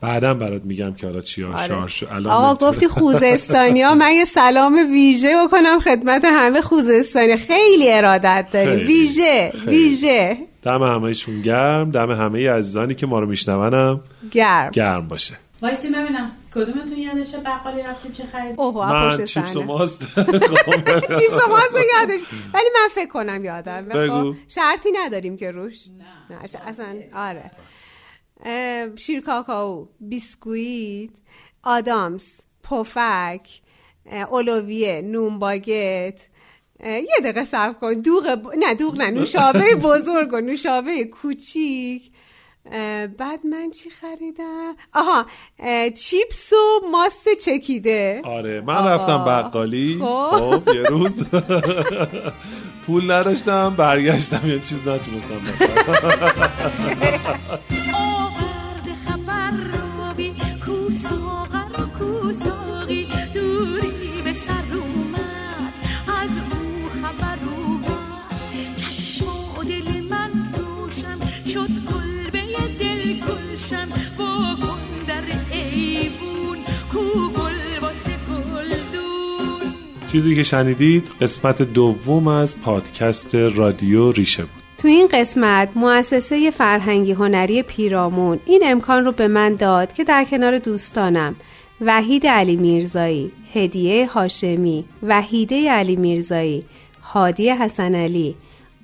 بعدا 0.00 0.34
برات 0.34 0.64
میگم 0.64 0.94
که 0.94 1.06
حالا 1.06 1.20
چیا 1.20 1.48
آره. 1.48 1.68
شارژ 1.68 1.92
شد. 1.92 2.08
الان 2.10 2.32
آقا. 2.32 2.68
گفتی 2.68 2.88
خوزستانیا 2.88 3.94
من 4.00 4.12
یه 4.12 4.24
سلام 4.24 4.74
ویژه 4.92 5.34
بکنم 5.46 5.78
خدمت 5.80 6.24
همه 6.24 6.60
خوزستانی 6.60 7.36
خیلی 7.36 7.92
ارادت 7.92 8.46
داری 8.52 8.70
خیلی، 8.70 8.84
ویژه 8.84 9.52
خیلی. 9.64 9.76
ویژه. 9.76 10.36
دم 10.62 10.82
همهشون 10.82 11.42
گرم. 11.42 11.90
دم 11.90 12.10
همه 12.10 12.50
عزیزانی 12.50 12.94
که 12.94 13.06
ما 13.06 13.20
رو 13.20 13.26
می‌شنون 13.26 14.00
گرم. 14.30 14.70
گرم 14.70 15.08
باشه. 15.08 15.34
وایسی 15.62 15.88
ببینم. 15.88 16.30
کدومتون 16.64 16.98
یادشه 16.98 17.38
بقالی 17.38 17.82
رفتی 17.82 18.08
چه 18.12 18.24
خرید 18.26 18.60
اوه 18.60 18.90
من 18.92 19.24
چیپس 19.24 19.56
و. 19.56 19.62
ماست. 19.62 20.02
چیپس 21.18 21.44
و 21.46 21.48
ماست 21.50 21.74
یادش. 21.98 22.20
ولی 22.54 22.68
من 22.74 22.88
فکر 22.94 23.08
کنم 23.08 23.44
یادم. 23.44 23.82
بگو. 23.88 24.34
شرطی 24.48 24.88
نداریم 25.04 25.36
که 25.36 25.50
روش. 25.50 25.84
نه. 26.30 26.46
ش- 26.46 26.54
اصلا 26.66 26.86
آره. 27.14 27.50
شیر 28.96 29.20
کاکائو 29.20 29.88
بیسکویت 30.00 31.10
آدامس 31.62 32.40
پفک 32.62 33.48
اولویه 34.30 35.02
نون 35.02 35.38
باگت 35.38 36.22
یه 36.84 37.06
دقیقه 37.22 37.44
صبر 37.44 37.72
کن. 37.72 37.92
دوغ 37.92 38.34
ب... 38.34 38.46
نه 38.58 38.74
دوغ 38.74 38.96
نه 38.96 39.10
نوشابه 39.10 39.74
بزرگ 39.82 40.32
و 40.32 40.40
نوشابه 40.40 41.04
کوچیک. 41.04 42.10
بعد 43.18 43.46
من 43.46 43.70
چی 43.70 43.90
خریدم؟ 43.90 44.74
آها 44.94 45.26
اه، 45.58 45.90
چیپس 45.90 46.52
و 46.52 46.86
ماست 46.92 47.28
چکیده. 47.44 48.20
آره 48.24 48.60
من 48.60 48.74
آقا. 48.74 48.88
رفتم 48.88 49.24
بقالی. 49.24 49.98
خب. 50.00 50.30
خب 50.30 50.74
یه 50.74 50.82
روز. 50.82 51.24
پول 52.86 53.10
نداشتم 53.10 53.74
برگشتم 53.76 54.48
یه 54.50 54.58
چیز 54.58 54.78
نتونستم 54.88 55.34
چیزی 80.12 80.34
که 80.34 80.42
شنیدید 80.42 81.08
قسمت 81.20 81.62
دوم 81.62 82.28
از 82.28 82.60
پادکست 82.60 83.34
رادیو 83.34 84.12
ریشه 84.12 84.42
بود. 84.42 84.62
تو 84.78 84.88
این 84.88 85.08
قسمت 85.12 85.68
مؤسسه 85.74 86.50
فرهنگی 86.50 87.12
هنری 87.12 87.62
پیرامون 87.62 88.40
این 88.46 88.62
امکان 88.64 89.04
رو 89.04 89.12
به 89.12 89.28
من 89.28 89.54
داد 89.54 89.92
که 89.92 90.04
در 90.04 90.24
کنار 90.24 90.58
دوستانم 90.58 91.36
وحید 91.80 92.26
علی 92.26 92.56
میرزایی، 92.56 93.32
هدیه 93.54 94.06
هاشمی، 94.06 94.84
وحیده 95.02 95.70
علی 95.70 95.96
میرزایی، 95.96 96.64
هادی 97.02 97.50
حسن 97.50 97.94
علی، 97.94 98.34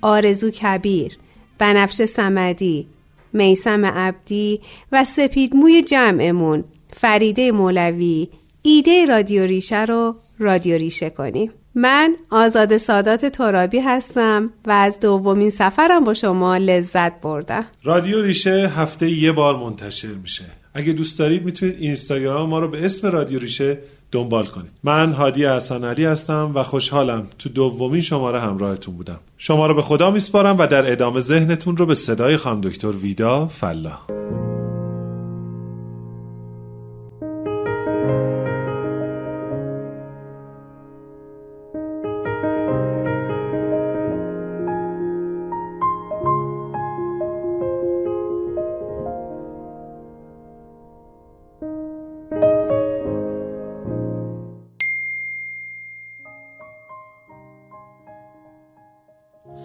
آرزو 0.01 0.51
کبیر، 0.51 1.17
بنفش 1.57 2.05
سمدی، 2.05 2.87
میسم 3.33 3.85
عبدی 3.85 4.61
و 4.91 5.03
سپید 5.03 5.55
موی 5.55 5.81
جمعمون 5.81 6.63
فریده 6.93 7.51
مولوی 7.51 8.27
ایده 8.61 9.05
رادیو 9.05 9.43
ریشه 9.43 9.85
رو 9.85 10.15
رادیو 10.39 10.77
ریشه 10.77 11.09
کنیم 11.09 11.51
من 11.75 12.15
آزاد 12.31 12.77
سادات 12.77 13.25
ترابی 13.25 13.79
هستم 13.79 14.49
و 14.65 14.71
از 14.71 14.99
دومین 14.99 15.49
سفرم 15.49 16.03
با 16.03 16.13
شما 16.13 16.57
لذت 16.57 17.21
بردم. 17.21 17.65
رادیو 17.83 18.21
ریشه 18.21 18.71
هفته 18.75 19.11
یه 19.11 19.31
بار 19.31 19.57
منتشر 19.57 20.07
میشه. 20.07 20.45
اگه 20.73 20.93
دوست 20.93 21.19
دارید 21.19 21.45
می‌تونید 21.45 21.75
اینستاگرام 21.79 22.49
ما 22.49 22.59
رو 22.59 22.67
به 22.67 22.85
اسم 22.85 23.07
رادیو 23.07 23.39
ریشه 23.39 23.77
دنبال 24.11 24.45
کنید. 24.45 24.71
من 24.83 25.11
هادی 25.11 25.45
حسن 25.45 25.83
علی 25.83 26.05
هستم 26.05 26.51
و 26.55 26.63
خوشحالم 26.63 27.27
تو 27.39 27.49
دومین 27.49 28.01
شماره 28.01 28.41
همراهتون 28.41 28.95
بودم. 28.95 29.19
شما 29.37 29.67
رو 29.67 29.73
به 29.73 29.81
خدا 29.81 30.11
میسپارم 30.11 30.57
و 30.57 30.67
در 30.67 30.91
ادامه 30.91 31.19
ذهنتون 31.19 31.77
رو 31.77 31.85
به 31.85 31.95
صدای 31.95 32.37
خانم 32.37 32.61
دکتر 32.61 32.91
ویدا 32.91 33.47
فلاح. 33.47 33.99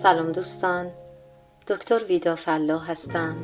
سلام 0.03 0.33
دوستان. 0.33 0.91
دکتر 1.67 2.05
ویدا 2.05 2.35
فلاح 2.35 2.91
هستم. 2.91 3.37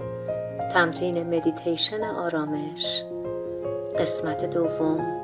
تمرین 0.73 1.37
مدیتیشن 1.37 2.05
آرامش. 2.05 3.05
قسمت 3.99 4.45
دوم. 4.45 5.21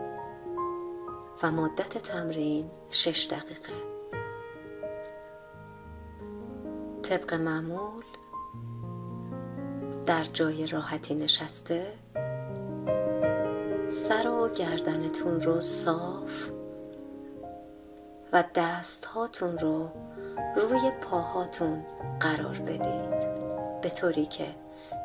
و 1.43 1.51
مدت 1.51 1.99
تمرین 1.99 2.71
شش 2.91 3.29
دقیقه. 3.31 3.73
طبق 7.03 7.35
معمول 7.35 8.05
در 10.07 10.25
جای 10.25 10.67
راحتی 10.67 11.15
نشسته. 11.15 11.87
سر 13.91 14.29
و 14.29 14.49
گردنتون 14.49 15.41
رو 15.41 15.61
صاف 15.61 16.51
و 18.33 18.45
دست 18.55 19.05
هاتون 19.05 19.59
رو 19.59 19.89
روی 20.57 20.91
پاهاتون 20.91 21.85
قرار 22.21 22.59
بدید. 22.59 23.33
به 23.83 23.91
طوری 23.91 24.27
که 24.27 24.47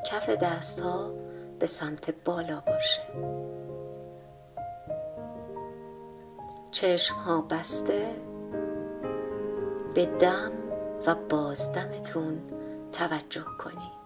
کف 0.06 0.30
دست 0.30 0.80
ها 0.80 1.12
به 1.60 1.66
سمت 1.66 2.12
بالا 2.26 2.60
باشه. 2.68 3.02
چشم 6.72 7.16
ها 7.16 7.42
بسته. 7.42 8.08
به 9.94 10.06
دم 10.06 10.52
و 11.08 11.16
بازدمتون 11.16 12.42
توجه 12.92 13.46
کنید. 13.60 13.98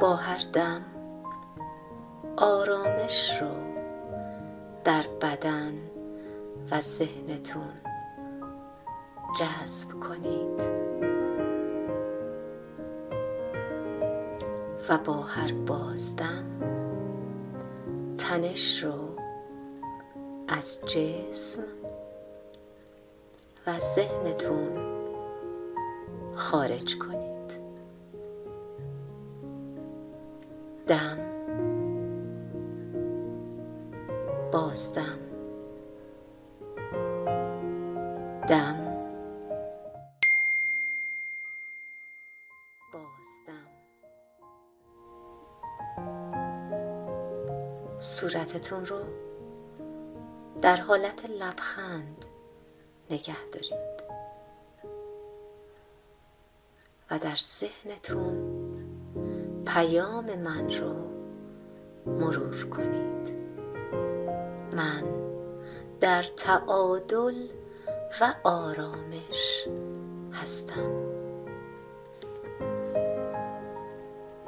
با 0.00 0.16
هر 0.16 0.40
دم 0.52 0.82
آرامش 2.36 3.40
رو 3.40 3.50
در 4.84 5.04
بدن 5.22 5.72
و 6.70 6.80
ذهنتون 6.80 7.85
جذب 9.36 9.88
کنید. 10.00 10.60
و 14.88 14.98
با 14.98 15.22
هر 15.22 15.52
بازدم 15.52 16.44
تنش 18.18 18.82
رو 18.82 18.94
از 20.48 20.80
جسم 20.86 21.62
و 23.66 23.78
ذهنتون 23.78 24.70
خارج 26.34 26.98
کنید. 26.98 27.26
دم 30.86 31.18
بازدم 34.52 35.18
دم. 38.48 38.85
صورتتون 48.28 48.86
رو 48.86 49.00
در 50.62 50.76
حالت 50.76 51.24
لبخند 51.30 52.24
نگه 53.10 53.36
دارید 53.52 54.02
و 57.10 57.18
در 57.18 57.34
ذهنتون 57.34 58.36
پیام 59.66 60.38
من 60.38 60.70
رو 60.70 60.94
مرور 62.06 62.64
کنید. 62.64 63.36
من 64.72 65.04
در 66.00 66.22
تعادل 66.22 67.46
و 68.20 68.34
آرامش 68.44 69.68
هستم. 70.32 70.90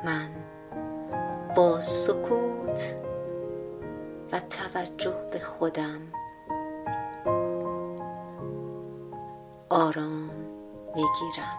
من 0.05 0.31
با 1.57 1.81
سکوت 1.81 2.38
و 2.38 2.38
توجه 4.73 5.15
به 5.33 5.39
خودم. 5.39 6.01
آرام 9.69 10.31
می‌گیرم. 10.95 11.59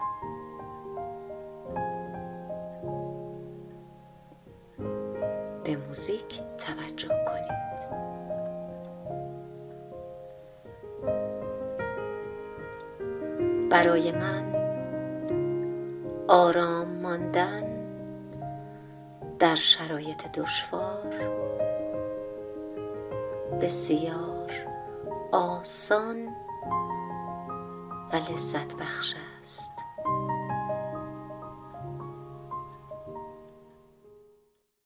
به 5.64 5.76
موزیک 5.76 6.40
توجه 6.58 7.08
کنید. 7.08 7.60
برای 13.70 14.12
من 14.12 14.54
آرام 16.28 16.88
ماندن 16.88 17.62
در 19.38 19.54
شرایط 19.54 20.32
دشوار 20.32 21.49
بسیار 23.60 24.52
آسان 25.32 26.28
و 28.12 28.16
لذت 28.16 28.74
بخش 28.74 29.14